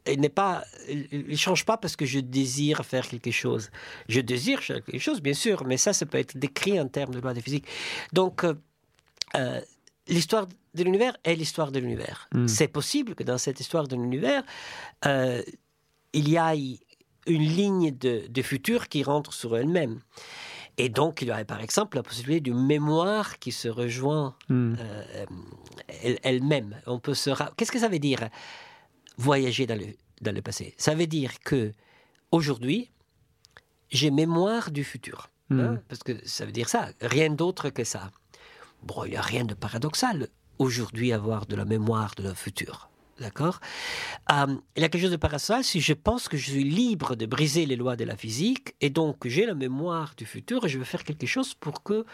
[0.05, 3.71] Il n'est pas, il change pas parce que je désire faire quelque chose.
[4.09, 7.21] Je désire quelque chose, bien sûr, mais ça, ça peut être décrit en termes de
[7.21, 7.65] loi de physique.
[8.11, 8.53] Donc, euh,
[9.35, 9.61] euh,
[10.09, 12.27] l'histoire de l'univers est l'histoire de l'univers.
[12.33, 12.47] Hmm.
[12.47, 14.43] C'est possible que dans cette histoire de l'univers,
[15.05, 16.79] il y ait
[17.25, 20.01] une ligne de, de futur qui rentre sur elle-même.
[20.77, 24.75] Et donc, il y aurait par exemple la possibilité d'une mémoire qui se rejoint hmm.
[24.79, 25.25] euh,
[26.23, 26.81] elle-même.
[26.87, 27.29] On peut se.
[27.55, 28.29] Qu'est-ce que ça veut dire
[29.17, 29.87] voyager dans le,
[30.21, 30.73] dans le passé?
[30.77, 31.71] Ça veut dire que
[32.31, 32.89] aujourd'hui,
[33.91, 35.29] j'ai mémoire du futur.
[35.49, 35.59] Hmm.
[35.59, 38.11] Hein, parce que ça veut dire ça, rien d'autre que ça.
[38.81, 40.27] Bon, il n'y a rien de paradoxal
[40.59, 42.89] aujourd'hui avoir de la mémoire de le futur.
[43.23, 43.61] D'accord
[44.33, 47.15] euh, Il y a quelque chose de paradoxal si je pense que je suis libre
[47.15, 50.69] de briser les lois de la physique et donc j'ai la mémoire du futur et
[50.69, 52.05] je veux faire quelque chose pour que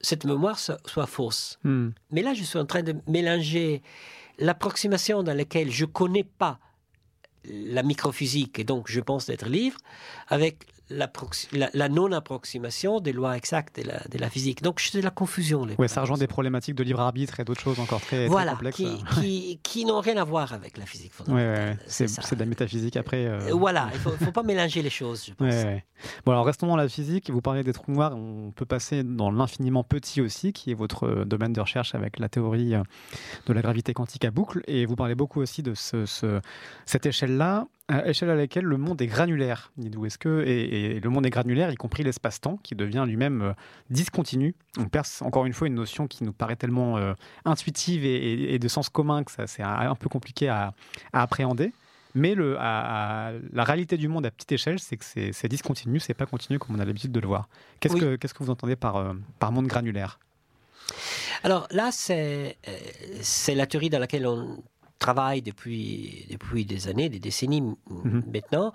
[0.00, 1.58] cette mémoire soit, fausse.
[1.64, 1.88] Hmm.
[2.12, 3.82] Mais là, je suis en train de mélanger
[4.38, 6.60] l'approximation dans laquelle je ne connais pas
[7.44, 9.78] la microphysique et donc je pense d'être libre
[10.28, 14.62] avec la, non-approximation des lois exactes de la, de la physique.
[14.62, 15.66] Donc, c'est de la confusion.
[15.78, 18.76] Oui, ça rejoint des problématiques de libre arbitre et d'autres choses encore très, voilà, complexes.
[18.76, 21.78] Qui, qui, qui n'ont rien à voir avec la physique fondamentale.
[21.86, 23.26] c'est de la métaphysique après.
[23.26, 23.40] Euh.
[23.48, 25.54] Euh, voilà, il ne faut, pas mélanger les choses, je pense.
[26.24, 27.30] Bon, alors restons dans la physique.
[27.30, 28.14] Vous parlez des trous noirs.
[28.14, 32.18] On peut passer dans l'infiniment petit aussi, qui est votre euh, domaine de recherche avec
[32.18, 32.74] la théorie
[33.46, 34.62] de la gravité quantique à boucle.
[34.66, 36.40] Et vous parlez beaucoup aussi de ce, ce
[36.84, 39.72] cette échelle-là à échelle à laquelle le monde est granulaire.
[40.04, 43.52] Est-ce que et, le monde est granulaire, y compris l'espace-temps, qui devient lui-même euh,
[43.90, 44.54] discontinu?
[44.78, 47.14] On perce encore une fois une notion qui nous paraît tellement euh,
[47.44, 50.74] intuitive et, de sens commun que ça c'est un, peu compliqué à,
[51.12, 51.72] appréhender.
[52.14, 56.14] Mais le, à, la réalité du monde à petite échelle, c'est que c'est discontinu, c'est
[56.14, 57.48] pas continu comme on a l'habitude de le voir.
[57.80, 60.18] Qu'est-ce que qu'est-ce que vous entendez par, euh, par monde granulaire?
[61.42, 62.56] Alors là, c'est
[63.54, 64.62] la théorie dans laquelle on
[64.98, 68.22] travaille depuis, depuis des années, des décennies mhm.
[68.32, 68.72] maintenant.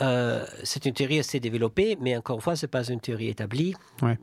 [0.00, 3.28] Euh, c'est une théorie assez développée, mais encore une fois, ce n'est pas une théorie
[3.28, 3.74] établie.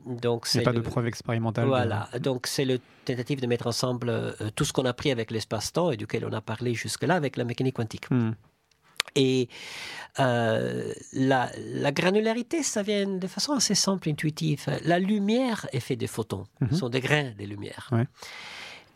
[0.06, 1.66] Donc, c'est pas de preuve expérimentale.
[1.66, 2.08] Voilà.
[2.20, 5.90] Donc, c'est la tentative de mettre ensemble euh, tout ce qu'on a appris avec l'espace-temps
[5.90, 8.10] et duquel on a parlé jusque-là avec la mécanique quantique.
[8.10, 8.34] Mhm.
[9.14, 9.48] Et
[10.20, 11.50] euh, la,
[11.92, 14.66] granularité, ça vient de façon assez simple, intuitive.
[14.84, 16.68] La lumière est faite de photons, mhm.
[16.70, 17.90] ce sont des grains de lumière.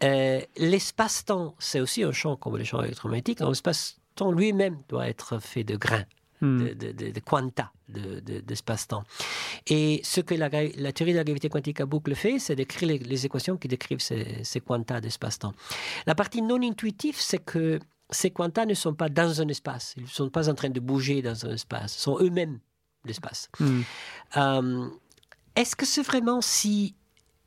[0.03, 3.41] Euh, l'espace-temps, c'est aussi un champ comme les champs électromagnétiques.
[3.41, 6.05] L'espace-temps lui-même doit être fait de grains.
[6.41, 6.59] Hmm.
[6.59, 9.05] De, de, quanta d'espace-temps.
[9.69, 13.27] Et ce que la, théorie de la gravité quantique à boucle fait, c'est d'écrire les,
[13.27, 15.53] équations qui décrivent ces, ces quantas d'espace-temps.
[16.05, 17.79] La partie non intuitive, c'est que
[18.11, 19.95] ces quantas ne sont pas dans un espace.
[19.97, 21.95] Ils ne sont pas en train de bouger dans un espace.
[21.95, 22.59] Ils sont eux-mêmes
[23.05, 23.49] l'espace.
[23.61, 23.83] Hmm.
[24.37, 24.89] Euh,
[25.55, 26.95] est-ce que c'est vraiment si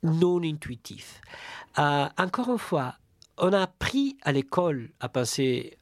[0.06, 1.20] non intuitif
[1.78, 2.94] euh, encore une fois,
[3.38, 5.76] on a appris à l'école à penser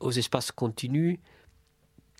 [0.00, 1.18] aux espaces continus,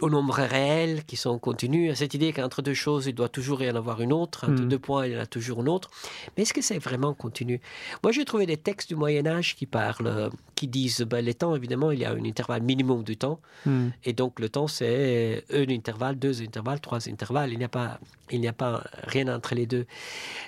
[0.01, 3.63] au nombre réel qui sont continus, à cette idée qu'entre deux choses, il doit toujours
[3.63, 4.69] y en avoir une autre, entre hmm.
[4.69, 5.91] deux points, il y en a toujours une autre.
[6.37, 7.61] Mais est-ce que c'est vraiment continu?
[8.03, 11.55] Moi, j'ai trouvé des textes du Moyen Âge qui parlent, qui disent, ben, les temps,
[11.57, 13.89] évidemment, il y a un intervalle minimum de temps, hmm.
[14.05, 17.99] et donc le temps, c'est un intervalle, deux intervalles, trois intervalles, il n'y a pas,
[18.31, 19.87] il n'y a pas rien entre les deux.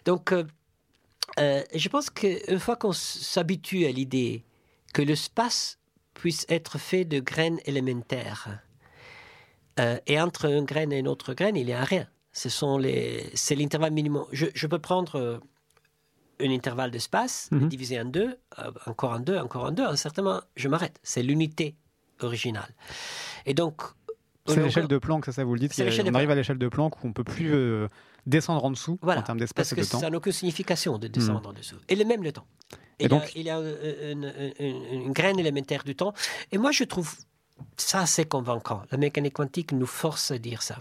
[0.04, 0.32] Donc,
[1.38, 4.44] euh, je pense qu'une fois qu'on s'habitue à l'idée
[4.92, 5.78] que l'espace
[6.14, 8.60] puisse être fait de graines élémentaires,
[9.78, 12.06] euh, et entre une graine et une autre graine, il n'y a rien.
[12.32, 14.26] Ce sont les, c'est l'intervalle minimum.
[14.32, 15.38] Je, peux prendre euh,
[16.40, 18.36] un intervalle d'espace, mm diviser en deux,
[18.86, 19.84] encore en deux, encore en deux.
[19.84, 20.98] Un certain moment, je m'arrête.
[21.02, 21.76] C'est l'unité
[22.20, 22.74] originale.
[23.46, 23.82] Et donc,
[24.46, 25.72] c'est l'échelle de Planck, ça, ça vous le dites.
[25.78, 27.52] On arrive à l'échelle de Planck où on peut plus
[28.26, 29.88] descendre en dessous en termes d'espace et de temps.
[29.88, 31.50] Parce que ça n'a aucune signification de descendre hmm.
[31.50, 31.76] en dessous.
[31.88, 32.46] Et le même le temps.
[32.98, 36.12] Et, donc, il y a, une, graine élémentaire du temps.
[36.52, 37.14] Et moi, je trouve
[37.76, 38.82] ça assez convaincant.
[38.90, 40.78] La mécanique quantique nous force à dire ça.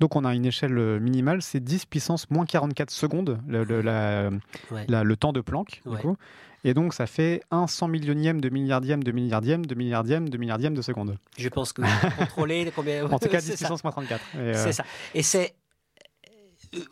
[0.00, 5.16] Donc on a une échelle euh, minimale, c'est 10 puissance moins 44 secondes, le, le
[5.16, 5.82] temps de Planck.
[5.86, 6.16] Du coup.
[6.64, 10.74] Et donc, ça fait un cent millionième de milliardième de milliardième de milliardième de milliardième
[10.74, 11.18] de seconde.
[11.36, 13.04] Je pense que vous contrôlez combien.
[13.10, 14.20] en tout cas, 10 puissance moins 34.
[14.36, 14.84] Euh, c'est ça.
[15.14, 15.54] Et c'est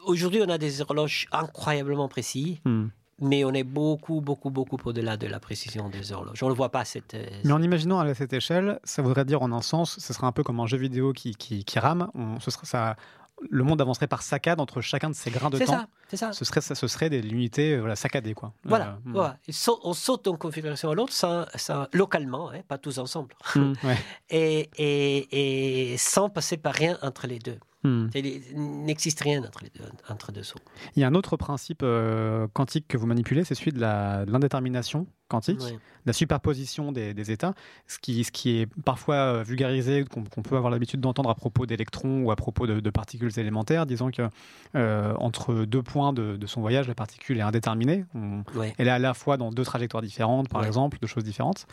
[0.04, 2.60] Aujourd'hui, on a des horloges incroyablement précis.
[2.64, 2.86] Hmm.
[3.20, 6.42] Mais on est beaucoup, beaucoup, beaucoup au-delà de la précision des horloges.
[6.42, 6.84] On ne le voit pas.
[6.84, 10.12] Cette, euh, mais en imaginant à cette échelle, ça voudrait dire en un sens, ce
[10.12, 12.10] serait un peu comme un jeu vidéo qui, qui, rame.
[12.14, 12.96] On, ce serait, ça,
[13.50, 15.86] le monde avancerait par saccade entre chacun de ces grains de temps.
[16.08, 18.34] C'est ça, Ce serait, ce serait des unités voilà, saccadées.
[18.34, 18.52] Quoi.
[18.64, 19.70] Voilà, euh, hmm.
[19.84, 21.46] on saute d'une configuration à l'autre sans,
[21.92, 23.34] localement, hein, pas tous ensemble.
[23.54, 23.72] Hmm,
[24.30, 27.58] et, et, et, sans passer par rien entre les deux.
[27.84, 28.06] Hmm.
[28.14, 30.60] Il n'existe rien entre, les deux, entre deux sauts.
[30.94, 35.08] Il y a un autre principe euh, quantique que vous manipulez, c'est celui de l'indétermination
[35.26, 35.62] quantique,
[36.06, 37.54] la superposition des, états,
[37.88, 41.66] ce qui, ce qui est parfois euh, vulgarisé, qu'on peut avoir l'habitude d'entendre à propos
[41.66, 44.28] d'électrons ou à propos de, particules élémentaires, disant que
[44.76, 48.04] euh, entre deux points de, son voyage, la particule est indéterminée.
[48.78, 51.66] Elle est à la fois dans deux trajectoires différentes, par exemple, deux choses différentes.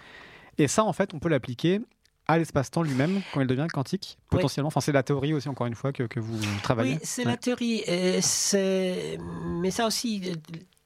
[0.57, 1.81] Et ça, en fait, on peut l'appliquer
[2.29, 4.67] à l'espace-temps lui-même quand il devient quantique, potentiellement.
[4.67, 6.93] Enfin, c'est la théorie aussi, encore une fois, que, que vous travaillez.
[6.93, 7.83] Oui, c'est la théorie.
[7.87, 10.33] mais ça aussi,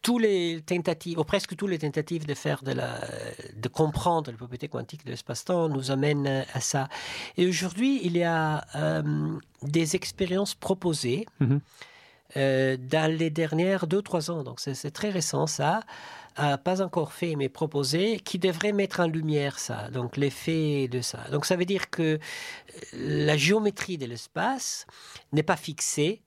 [0.02, 2.98] tous les tentatives, ou presque tous les tentatives de faire de la,
[3.58, 6.88] de comprendre les propriétés quantiques de l'espace-temps nous amènent à ça.
[7.36, 9.04] Et aujourd'hui, il y a euh,
[9.64, 11.26] des expériences proposées
[12.38, 14.44] euh, dans les dernières deux, trois ans.
[14.44, 15.82] Donc, c'est très récent, ça
[16.36, 21.20] pas encore fait mais proposé, qui devrait mettre en lumière ça, donc l'effet de ça.
[21.32, 22.20] Donc ça veut dire que
[22.94, 24.86] la géométrie de l'espace
[25.32, 26.22] n'est pas fixée.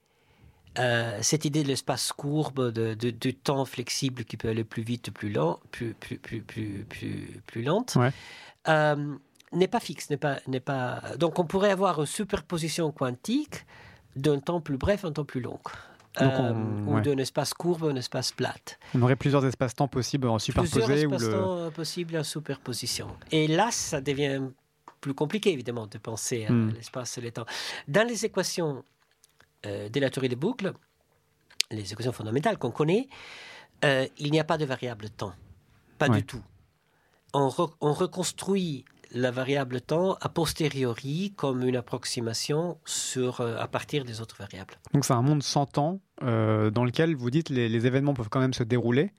[0.79, 5.11] Euh, cette idée de l'espace courbe, de, de, temps flexible qui peut aller plus vite,
[5.11, 7.97] plus lent, plus, plus, plus, plus, plus, plus lente,
[8.69, 9.17] euh,
[9.53, 11.01] n'est pas fixe, n'est pas, n'est pas.
[11.19, 13.65] Donc on pourrait avoir une superposition quantique
[14.17, 15.59] d'un temps plus bref, un temps plus long.
[16.21, 16.53] Euh,
[16.87, 18.79] ou d'un espace courbe, un espace plate.
[18.95, 20.87] On aurait plusieurs espaces-temps possibles en superposé.
[20.87, 23.09] Plusieurs espaces-temps possibles en superposition.
[23.31, 24.41] Et là, ça devient
[25.01, 26.73] plus compliqué, évidemment, de penser à hmm.
[26.75, 27.47] l'espace et le temps.
[27.87, 28.83] Dans les équations
[29.67, 30.73] euh, de la théorie des boucles,
[31.71, 33.09] les équations fondamentales qu'on connaît,
[33.85, 35.35] euh, il n'y a pas de variable temps.
[35.99, 36.43] Pas du tout.
[37.33, 37.51] On,
[37.81, 44.21] on reconstruit la variable temps a posteriori comme une approximation sur, euh, à partir des
[44.21, 44.75] autres variables.
[44.93, 48.29] Donc c'est un monde sans temps euh, dans lequel vous dites les, les événements peuvent
[48.29, 49.13] quand même se dérouler,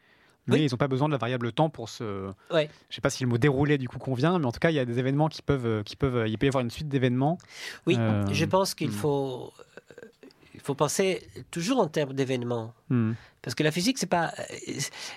[0.47, 2.31] mais ils n'ont pas besoin de la variable temps pour se.
[2.51, 2.69] Ouais.
[2.89, 4.75] Je sais pas si le mot dérouler du coup convient, mais en tout cas, il
[4.75, 7.37] y a des événements qui peuvent, qui peuvent, il peut y avoir une suite d'événements.
[7.85, 8.93] Oui, Euh, je pense qu'il hmm.
[8.93, 10.07] faut, euh,
[10.53, 12.73] il faut penser toujours en termes d'événements.
[12.89, 13.13] Hmm.
[13.41, 14.33] Parce que la physique, c'est pas.
[14.39, 14.43] euh,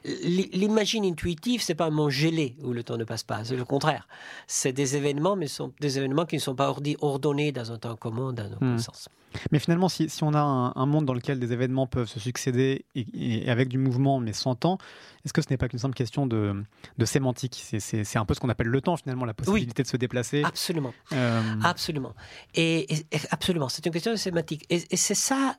[0.05, 3.45] l'i- L'imagine intuitive, c'est pas un monde gelé où le temps ne passe pas.
[3.45, 4.07] C'est le contraire.
[4.47, 7.97] C'est des événements, mais sont des événements qui ne sont pas ordonnés dans un temps
[7.97, 8.79] commun, dans aucun Hmm.
[8.79, 9.09] sens.
[9.53, 12.19] Mais finalement, si, si on a un, un monde dans lequel des événements peuvent se
[12.19, 13.07] succéder et,
[13.45, 14.79] et avec du mouvement, mais sans temps,
[15.25, 16.61] est-ce que ce n'est pas qu'une simple question de,
[16.99, 17.63] de sémantique?
[17.79, 20.43] C'est- un peu ce qu'on appelle le temps, finalement, la possibilité de se déplacer.
[20.43, 20.93] Absolument.
[21.13, 22.13] Euh, Absolument.
[22.57, 24.67] Et, et- et- absolument, c'est une question de sémantique.
[24.69, 25.57] Et, et c'est ça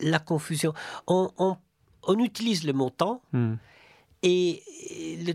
[0.00, 0.72] la confusion.
[1.06, 1.56] On, on-
[2.06, 3.54] on utilise le temps hmm.
[4.22, 4.62] et
[5.26, 5.32] le,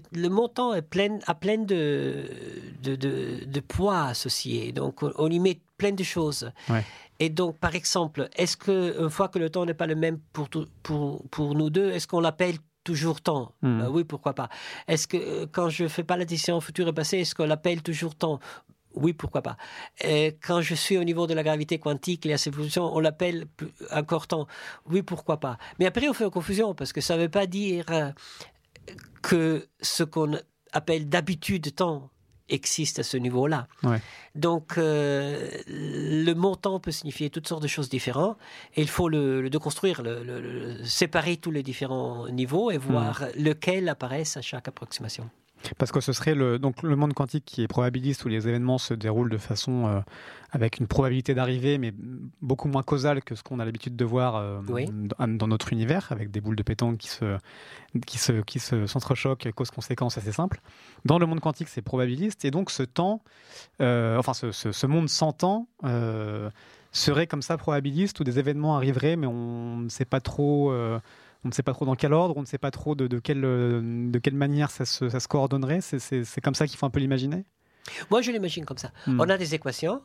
[0.48, 2.26] temps est plein, a plein de,
[2.82, 4.72] de, de- de poids associés.
[4.72, 6.50] Donc on, on y met plein de choses.
[6.70, 6.84] Ouais.
[7.20, 10.20] Et donc, par exemple, est-ce que une fois que le temps n'est pas le même
[10.34, 13.54] pour, tout- pour, pour nous deux, est-ce qu'on l'appelle toujours temps?
[13.62, 13.82] Hmm.
[13.82, 14.50] Euh, Oui, pourquoi pas.
[14.88, 18.16] Est-ce que euh, quand je fais pas l'addition futur et passé, est-ce qu'on l'appelle toujours
[18.16, 18.40] temps?
[18.96, 19.58] Oui, pourquoi pas.
[20.04, 23.48] Et quand je suis au niveau de la gravité quantique, les positions, on l'appelle
[23.92, 24.48] encore temps.
[24.90, 25.58] Oui, pourquoi pas.
[25.80, 28.12] Mais après, on fait une confusion parce que ça ne veut pas dire euh,
[29.22, 30.38] que ce qu'on
[30.72, 32.10] appelle d'habitude temps
[32.50, 33.68] existe à ce niveau-là.
[33.84, 34.02] Ouais.
[34.36, 38.38] Donc, euh, le temps peut signifier toutes sortes de choses différentes
[38.76, 43.88] et il faut le, le déconstruire, le, séparer tous les différents niveaux et voir lequel
[43.90, 45.30] apparaissent à chaque approximation.
[45.78, 48.78] Parce que ce serait le, donc le monde quantique qui est probabiliste où les événements
[48.78, 50.00] se déroulent de façon euh,
[50.52, 51.94] avec une probabilité d'arrivée, mais
[52.42, 54.88] beaucoup moins causale que ce qu'on a l'habitude de voir euh, Oui.
[55.28, 57.38] dans, notre univers, avec des boules de pétanque qui se,
[58.06, 60.60] qui se, qui se s'entrechoquent, cause-conséquence assez simple.
[61.06, 63.22] Dans le monde quantique, c'est probabiliste, et donc ce temps,
[63.82, 65.68] euh, enfin ce, ce- ce monde sans temps,
[66.92, 70.72] serait comme ça probabiliste où des événements arriveraient, mais on ne sait pas trop.
[71.46, 73.20] On ne sait pas trop dans quel ordre, on ne sait pas trop de, de,
[73.20, 73.82] quelle, euh,
[74.12, 75.82] de quelle manière ça se, ça se coordonnerait.
[75.82, 77.46] C'est- comme ça qu'il faut un peu l'imaginer?
[78.10, 78.92] Moi, je l'imagine comme ça.
[79.08, 79.20] Hmm.
[79.20, 80.02] On a des équations,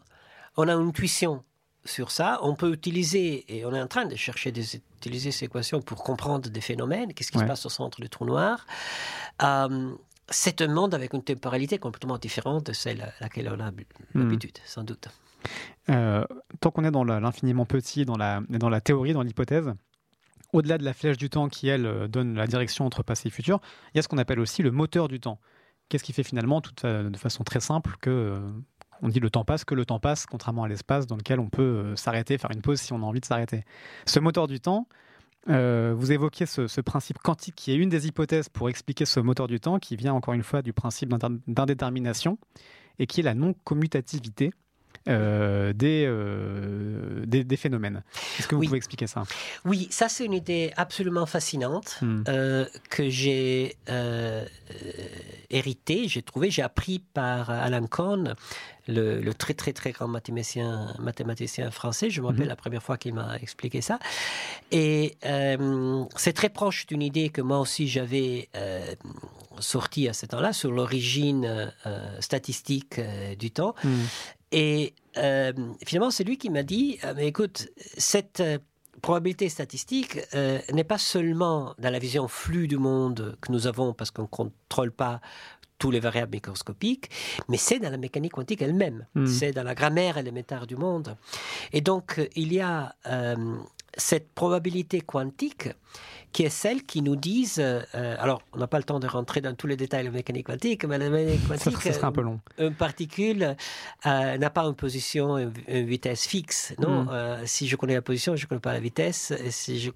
[0.56, 1.44] on a une intuition
[1.84, 2.38] sur ça.
[2.42, 6.50] On peut utiliser, et on est en train de chercher d'utiliser ces équations pour comprendre
[6.50, 7.14] des phénomènes.
[7.14, 7.44] Qu'est-ce qui Ouais.
[7.44, 8.66] se passe au centre du trou noir
[9.42, 9.92] Euh,
[10.30, 13.84] C'est un monde avec une temporalité complètement différente de celle à laquelle on a Hmm.
[14.14, 15.08] l'habitude, sans doute.
[15.88, 16.22] Euh,
[16.60, 19.72] tant qu'on est dans l'infiniment petit, dans la, dans la théorie, dans l'hypothèse,
[20.52, 23.30] au-delà de la flèche du temps qui, elle, euh, donne la direction entre passé et
[23.30, 23.60] futur,
[23.92, 25.40] il y a ce qu'on appelle aussi le moteur du temps.
[25.88, 28.40] Qu'est-ce qui fait finalement, toute fa- de façon très simple, que euh,
[29.02, 31.48] on dit le temps passe, que le temps passe, contrairement à l'espace dans lequel on
[31.48, 33.64] peut euh, s'arrêter, faire une pause si on a envie de s'arrêter.
[34.06, 34.88] Ce moteur du temps,
[35.48, 39.46] euh, vous évoquez ce, principe quantique qui est une des hypothèses pour expliquer ce moteur
[39.46, 41.14] du temps, qui vient encore une fois du principe
[41.46, 42.38] d'indétermination
[42.98, 44.52] et qui est la non-commutativité
[45.08, 48.02] euh, des, euh, des, des phénomènes.
[48.38, 48.66] Est-ce que vous Oui.
[48.68, 49.22] pouvez expliquer ça?
[49.64, 52.22] Oui, ça c'est une idée absolument fascinante Hmm.
[52.28, 53.76] euh, que j'ai
[55.50, 58.34] héritée, j'ai trouvé, j'ai appris par Alan Kohn,
[58.86, 62.10] le, le très très très grand mathématicien, mathématicien français.
[62.10, 62.48] Je me rappelle Mhm.
[62.48, 63.98] la première fois qu'il m'a expliqué ça.
[64.70, 65.16] Et
[66.16, 68.48] c'est très proche d'une idée que moi aussi j'avais
[69.60, 71.72] sortie à ce temps-là sur l'origine
[72.20, 73.00] statistique
[73.38, 73.74] du temps.
[73.84, 74.04] Hmm.
[74.52, 75.52] Et euh,
[75.84, 78.58] finalement, c'est lui qui m'a dit, euh, mais écoute, cette euh,
[79.02, 83.92] probabilité statistique euh, n'est pas seulement dans la vision flux du monde que nous avons
[83.94, 85.20] parce qu'on ne contrôle pas
[85.78, 87.08] tous les variables microscopiques,
[87.48, 89.26] mais c'est dans la mécanique quantique elle-même, Mm.
[89.28, 91.16] c'est dans la grammaire élémentaire du monde.
[91.72, 93.36] Et donc, il y a euh,
[93.98, 95.68] cette probabilité quantique
[96.30, 99.06] qui est celle qui nous disent, euh, euh, alors on n'a pas le temps de
[99.06, 101.92] rentrer dans tous les détails de la mécanique quantique, mais la mécanique Ça, quantique, ça
[101.94, 102.38] serait un peu long.
[102.58, 103.56] une particule
[104.04, 106.74] euh, n'a pas une position, une, une vitesse fixe.
[106.78, 107.08] Non, Mm.
[107.10, 109.30] Euh, si je connais la position, je ne connais pas la vitesse.
[109.30, 109.90] Et si je...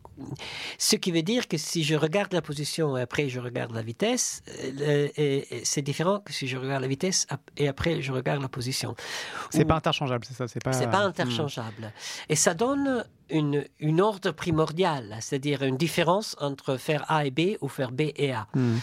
[0.79, 3.83] Ce qui veut dire que si je regarde la position et après je regarde la
[3.83, 4.43] vitesse,
[4.81, 5.09] euh,
[5.65, 7.27] c'est différent que si je regarde la vitesse
[7.59, 8.95] et après je regarde la position.
[9.51, 11.09] C'est Ou- pas interchangeable, c'est ça C'est pas, c'est pas Hmm.
[11.11, 11.93] interchangeable.
[12.31, 17.57] Et ça donne une, une ordre primordial, c'est-à-dire une différence entre faire A et B
[17.61, 18.47] ou faire B et A.
[18.55, 18.77] Hmm.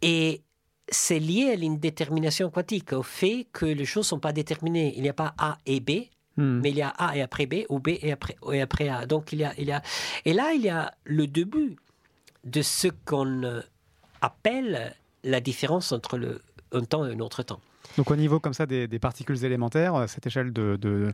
[0.00, 0.42] Et
[0.88, 4.94] c'est lié à l'indétermination quantique, au fait que les choses ne sont pas déterminées.
[4.96, 5.90] Il n'y a pas A et B,
[6.36, 6.60] Hmm.
[6.62, 9.04] mais il y a A et après B, ou B et après, et après A.
[9.04, 9.82] Donc il y, a, il y a...
[10.24, 11.76] Et là, il y a le début
[12.44, 13.60] de ce qu'on euh,
[14.20, 16.40] appelle la différence entre le,
[16.72, 17.60] un temps et un autre temps.
[17.98, 21.12] Donc au niveau comme ça des, des particules élémentaires, à cette échelle de, de,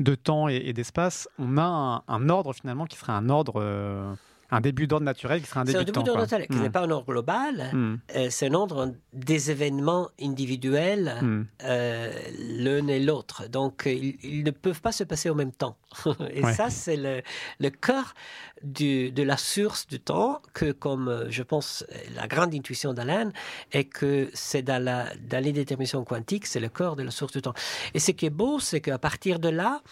[0.00, 4.14] de temps et, d'espace, on a un, un ordre finalement qui serait un ordre, euh,
[4.54, 6.62] un début d'ordre naturel qui serait un début C'est un début d'ordre naturel, qui Hmm.
[6.62, 7.96] n'est pas un ordre global, Hmm.
[8.16, 11.44] euh, c'est un ordre des événements individuels, Hmm.
[11.64, 12.12] euh,
[12.58, 13.48] l'un et l'autre.
[13.48, 15.76] Donc, ils, ils ne peuvent pas se passer en même temps.
[16.30, 16.52] et Ouais.
[16.54, 17.22] ça, c'est le,
[17.60, 18.14] le cœur
[18.62, 21.84] du- de la source du temps, que comme euh, je pense,
[22.14, 23.30] la grande intuition d'Alain
[23.72, 27.32] est que c'est dans, la, dans les déterminations quantiques, c'est le cœur de la source
[27.32, 27.54] du temps.
[27.94, 29.82] Et ce qui est beau, c'est qu'à partir de là,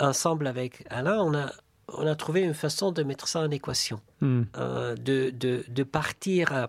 [0.00, 1.52] ensemble avec Alain, on a,
[1.88, 4.42] on a trouvé une façon de mettre ça en équation Hmm.
[4.56, 6.68] euh, de, de, de partir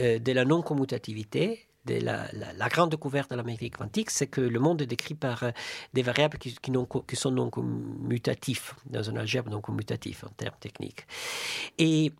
[0.00, 4.26] euh, de la non-commutativité, de la, la- la grande découverte de la mécanique quantique, c'est
[4.26, 5.50] que le monde est décrit par euh,
[5.94, 10.28] des variables qui, qui, non- qui sont non commutatifs, dans un algèbre non commutatif en
[10.28, 11.06] termes techniques.
[11.78, 12.12] Et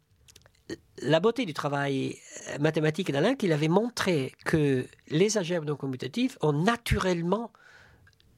[1.02, 2.16] la beauté du travail
[2.58, 7.52] mathématique d'Alain, qu'il avait montré que les algèbres non commutatifs ont naturellement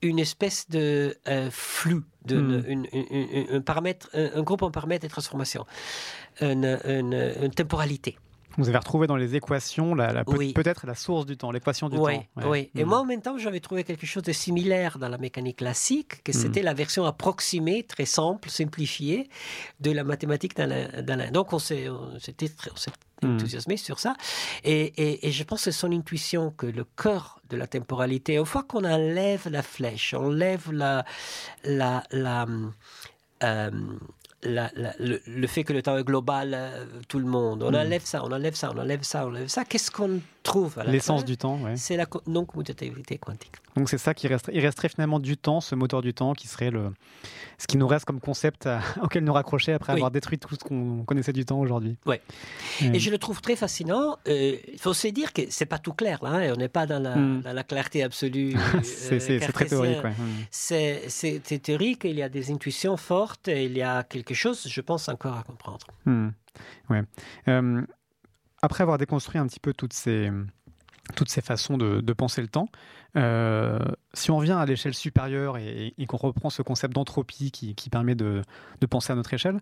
[0.03, 2.65] une espèce de euh, flux, de, Hmm.
[2.69, 5.65] une- une- une- un, paramètre, un, un groupe en paramètres de transformation,
[6.41, 8.17] une temporalité.
[8.59, 10.53] Vous avez retrouvé dans les équations la, la- Oui.
[10.53, 12.25] peut-être la source du temps, l'équation du Oui, temps.
[12.37, 12.45] Ouais.
[12.47, 12.71] oui.
[12.75, 12.89] Et Hmm.
[12.89, 16.33] moi, en même temps, j'avais trouvé quelque chose de similaire dans la mécanique classique, que
[16.33, 16.35] Mm.
[16.35, 19.31] c'était la version approximée, très simple, simplifiée,
[19.81, 20.89] de la mathématique d'Alain.
[21.03, 21.31] d'Alain.
[21.31, 22.91] Donc, on s'est on s'était très- on s'est
[23.23, 23.35] Mm.
[23.37, 24.15] enthousiasmé sur ça.
[24.65, 28.35] Et, et- et je pense que c'est son intuition que le cœur de la temporalité,
[28.37, 31.05] une fois qu'on enlève la flèche, on enlève la,
[31.65, 32.47] la, la,
[33.45, 33.71] euh,
[34.43, 37.73] la- la- le, le fait que le temps est global, euh, tout le monde, on
[37.73, 37.75] Mm.
[37.77, 41.25] enlève ça, on enlève ça, on enlève ça, on enlève ça, qu'est-ce qu'on trouve L'essence
[41.25, 41.77] du temps, ouais.
[41.77, 43.53] c'est la co- non-commutativité quantique.
[43.77, 44.53] Donc c'est ça qui resterait.
[44.57, 46.93] Il resterait finalement du temps, ce moteur du temps, qui serait le,
[47.59, 49.99] ce qui nous reste comme concept à- auquel nous raccrocher après Oui.
[50.01, 51.97] avoir détruit tout ce qu'on connaissait du temps aujourd'hui.
[52.07, 52.21] Ouais.
[52.83, 52.95] Mm.
[52.95, 54.17] Et je le trouve très fascinant.
[54.27, 56.31] Euh, Il faut se dire que c'est pas tout clair là.
[56.31, 57.43] hein, on n'est pas dans la, Mm.
[57.43, 58.55] dans la clarté absolue.
[58.83, 60.03] c'est euh, c'est- très théorique.
[60.03, 60.11] ouais.
[60.11, 60.45] Mm.
[60.51, 62.03] C'est théorique.
[62.05, 63.49] Il y a des intuitions fortes.
[63.49, 65.87] Et il y a quelque chose, je pense, encore à comprendre.
[66.05, 66.29] Hmm.
[66.91, 67.03] Ouais.
[67.49, 67.83] Euh,
[68.63, 70.31] après avoir déconstruit un petit peu toutes ces,
[71.17, 72.69] toutes ces façons de, penser le temps,
[73.17, 73.79] euh,
[74.13, 78.43] si on revient à l'échelle supérieure et, qu'on reprend ce concept d'entropie qui, permet de,
[78.89, 79.61] penser à notre échelle,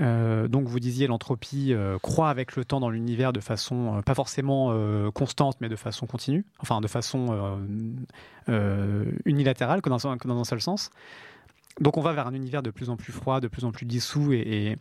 [0.00, 4.14] euh, donc vous disiez l'entropie euh, croît avec le temps dans l'univers de façon pas
[4.14, 4.72] forcément
[5.12, 7.60] constante mais de façon continue, enfin de façon
[9.26, 10.90] unilatérale que dans, un- seul sens.
[11.80, 13.86] Donc on va vers un univers de plus en plus froid, de plus en plus
[13.86, 14.76] dissous et-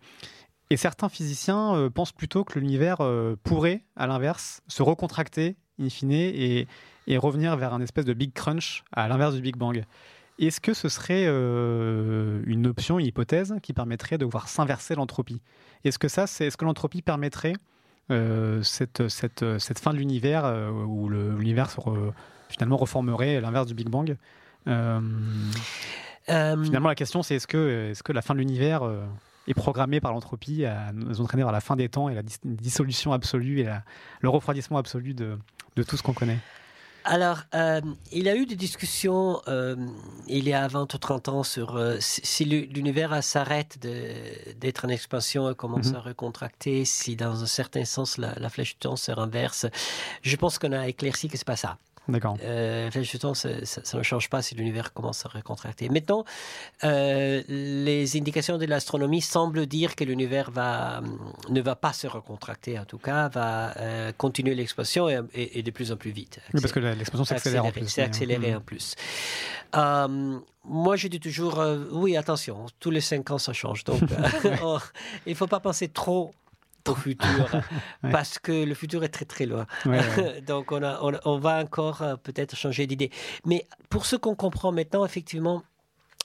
[0.71, 5.89] et certains physiciens euh, pensent plutôt que l'univers euh, pourrait, à l'inverse, se recontracter, in
[5.89, 6.67] fine, et,
[7.07, 9.83] et revenir vers un espèce de Big Crunch, à l'inverse du Big Bang.
[10.39, 15.41] Est-ce que ce serait euh, une option, une hypothèse, qui permettrait de voir s'inverser l'entropie?
[15.83, 17.53] Est-ce que ça, c'est, est-ce que l'entropie permettrait
[18.63, 20.43] cette, cette, cette fin de l'univers
[20.87, 22.11] où le- l'univers se re-
[22.49, 24.17] finalement reformerait à l'inverse du Big Bang?
[26.25, 28.81] Finalement, la question, c'est est-ce que, est-ce que la fin de l'univers
[29.47, 32.37] est programmée par l'entropie à nous entraîner vers la fin des temps et la dis-
[32.43, 33.83] dissolution absolue et la-
[34.21, 35.37] le refroidissement absolu de,
[35.75, 36.37] de tout ce qu'on connaît
[37.03, 37.81] Alors, euh,
[38.11, 39.75] il y a eu des discussions euh,
[40.27, 43.79] il y a 20 ou 30 ans sur euh, si si l'u- l'univers s'arrête
[44.59, 45.95] d'être en expansion et commence Mhm.
[45.95, 49.65] à recontracter, si dans un certain sens la, la flèche du temps se renverse.
[50.21, 51.77] Je pense qu'on a éclairci que c'est pas ça.
[52.07, 52.35] D'accord.
[52.43, 52.89] Euh,
[53.19, 55.87] temps, ça, ça- ça ne change pas si l'univers commence à recontracter.
[55.89, 56.25] Maintenant,
[56.83, 61.01] euh, les indications de l'astronomie semblent dire que l'univers va,
[61.49, 65.63] ne va pas se recontracter, en tout cas, va euh, continuer l'expansion et, et- et
[65.63, 66.39] de plus en plus vite.
[66.53, 67.87] Oui, parce que l'expansion s'accélère en plus.
[67.87, 68.95] C'est accéléré euh, en plus.
[69.75, 73.83] Euh, moi, je dis toujours, oui, attention, tous les cinq ans, ça change.
[73.83, 74.01] Donc,
[74.63, 74.79] on-
[75.27, 76.33] il ne faut pas penser trop
[76.89, 77.49] au futur,
[78.03, 78.11] Ouais.
[78.11, 79.65] parce que le futur est très très loin.
[79.85, 80.41] ouais, ouais.
[80.41, 83.11] Donc, on, a- on, on va encore euh, peut-être changer d'idée.
[83.45, 85.63] Mais pour ce qu'on comprend maintenant, effectivement,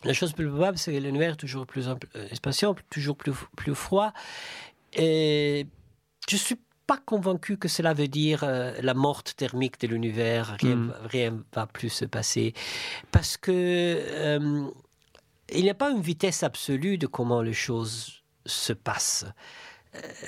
[0.04, 1.94] la chose plus probable, c'est que l'univers est toujours plus euh,
[2.32, 4.12] spacieux, toujours plus, plus froid.
[4.92, 5.66] Et
[6.28, 10.76] je suis pas convaincu que cela veut dire euh, la morte thermique de l'univers, rien,
[10.76, 10.94] Mm.
[11.10, 12.54] rien va plus se passer.
[13.10, 14.68] Parce que euh,
[15.52, 19.24] il n'y a pas une vitesse absolue de comment les choses se passent.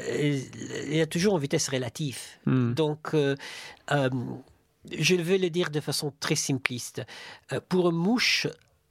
[0.09, 0.41] Euh,
[0.89, 2.19] il y a toujours une vitesse relative.
[2.47, 2.73] Hmm.
[2.75, 3.35] Donc, euh,
[3.93, 4.09] euh,
[4.97, 7.03] je vais le dire de façon très simpliste.
[7.69, 8.47] Pour une mouche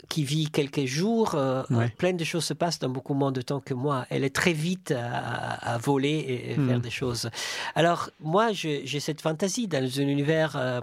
[0.10, 1.36] qui vit quelques jours,
[1.70, 1.90] Ouais.
[1.98, 4.06] plein de choses se passent dans beaucoup moins de temps que moi.
[4.10, 6.80] Elle est très vite à, à voler et, et faire Mhm.
[6.82, 7.30] des choses.
[7.76, 10.82] Alors, moi, j'ai cette fantaisie dans un univers euh,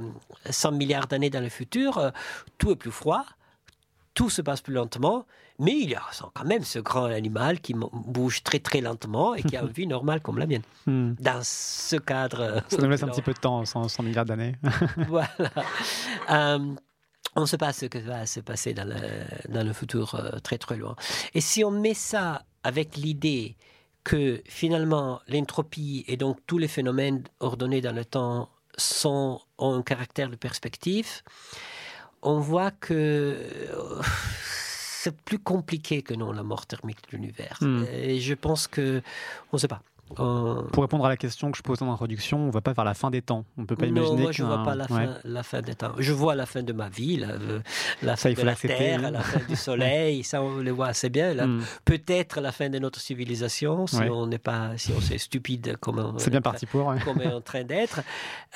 [0.50, 2.12] 100 milliards d'années dans le futur,
[2.58, 3.24] tout est plus froid,
[4.14, 5.26] tout se passe plus lentement,
[5.58, 6.02] mais il y a
[6.34, 9.86] quand même ce grand animal qui bouge très très lentement et qui a une vie
[9.86, 10.62] normale comme la mienne.
[10.86, 11.12] Hmm.
[11.20, 12.62] Dans ce cadre.
[12.68, 14.56] Ça nous laisse un petit peu de temps, 100, 100 milliards d'années.
[15.08, 15.30] voilà.
[16.30, 16.74] Euh,
[17.36, 20.38] on ne sait pas ce que va se passer dans le, dans le futur euh,
[20.38, 20.96] très très loin.
[21.34, 23.56] Et si on met ça avec l'idée
[24.04, 29.82] que finalement l'entropie et donc tous les phénomènes ordonnés dans le temps sont, ont un
[29.82, 31.22] caractère de perspective,
[32.22, 34.02] on voit que euh,
[35.04, 37.58] c'est plus compliqué que non la mort thermique de l'univers.
[37.60, 37.84] Hmm.
[37.92, 39.02] Et je pense que,
[39.52, 39.82] on ne sait pas.
[40.20, 42.74] Euh, Pour répondre à la question que je pose en introduction, on ne va pas
[42.74, 43.44] vers la fin des temps.
[43.56, 45.06] On ne peut pas non, imaginer moi je ne vois pas la ouais.
[45.06, 45.92] fin, la fin des temps.
[45.98, 47.60] Je vois la fin de ma vie, la, euh,
[48.02, 49.10] la Ça, fin il de faut la l'accepter, Terre, oui.
[49.10, 51.34] la fin du Soleil, ça on le voit assez bien.
[51.46, 51.62] Hmm.
[51.86, 54.10] Peut-être la fin de notre civilisation, si Ouais.
[54.10, 56.86] on n'est pas, si on est stupide comme on C'est bien est- parti pour.
[56.86, 56.98] ouais.
[57.00, 58.00] comme on est en train d'être.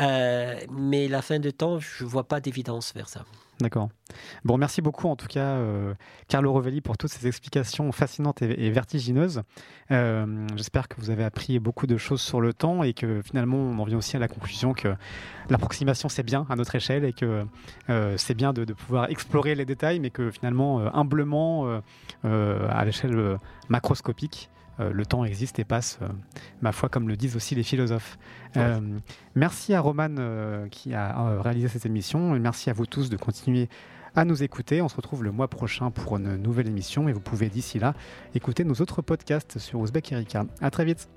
[0.03, 3.25] Euh, mais la fin de temps, je ne vois pas d'évidence vers ça.
[3.61, 3.89] D'accord.
[4.45, 5.95] Bon, merci beaucoup en tout cas, euh,
[6.29, 9.43] Carlo Rovelli, pour toutes ces explications fascinantes et, vertigineuses.
[9.91, 13.57] Euh, J'espère que vous avez appris beaucoup de choses sur le temps et que finalement
[13.57, 14.95] on en vient aussi à la conclusion que
[15.51, 17.45] l'approximation c'est bien à notre échelle et que
[17.91, 21.81] euh, c'est bien de, pouvoir explorer les détails, mais que finalement, humblement,
[22.23, 23.39] à l'échelle
[23.69, 24.51] macroscopique,
[24.81, 26.09] euh, le temps existe et passe, euh,
[26.63, 28.19] ma foi, comme le disent aussi les philosophes.
[28.57, 28.81] Euh,
[29.35, 30.15] merci à Roman
[30.71, 33.69] qui a réalisé cette émission et merci à vous tous de continuer
[34.15, 34.83] à nous écouter.
[34.83, 37.95] On se retrouve le mois prochain pour une nouvelle émission et vous pouvez d'ici là
[38.35, 40.47] écouter nos autres podcasts sur Ouzbek Erika.
[40.61, 41.09] À très vite.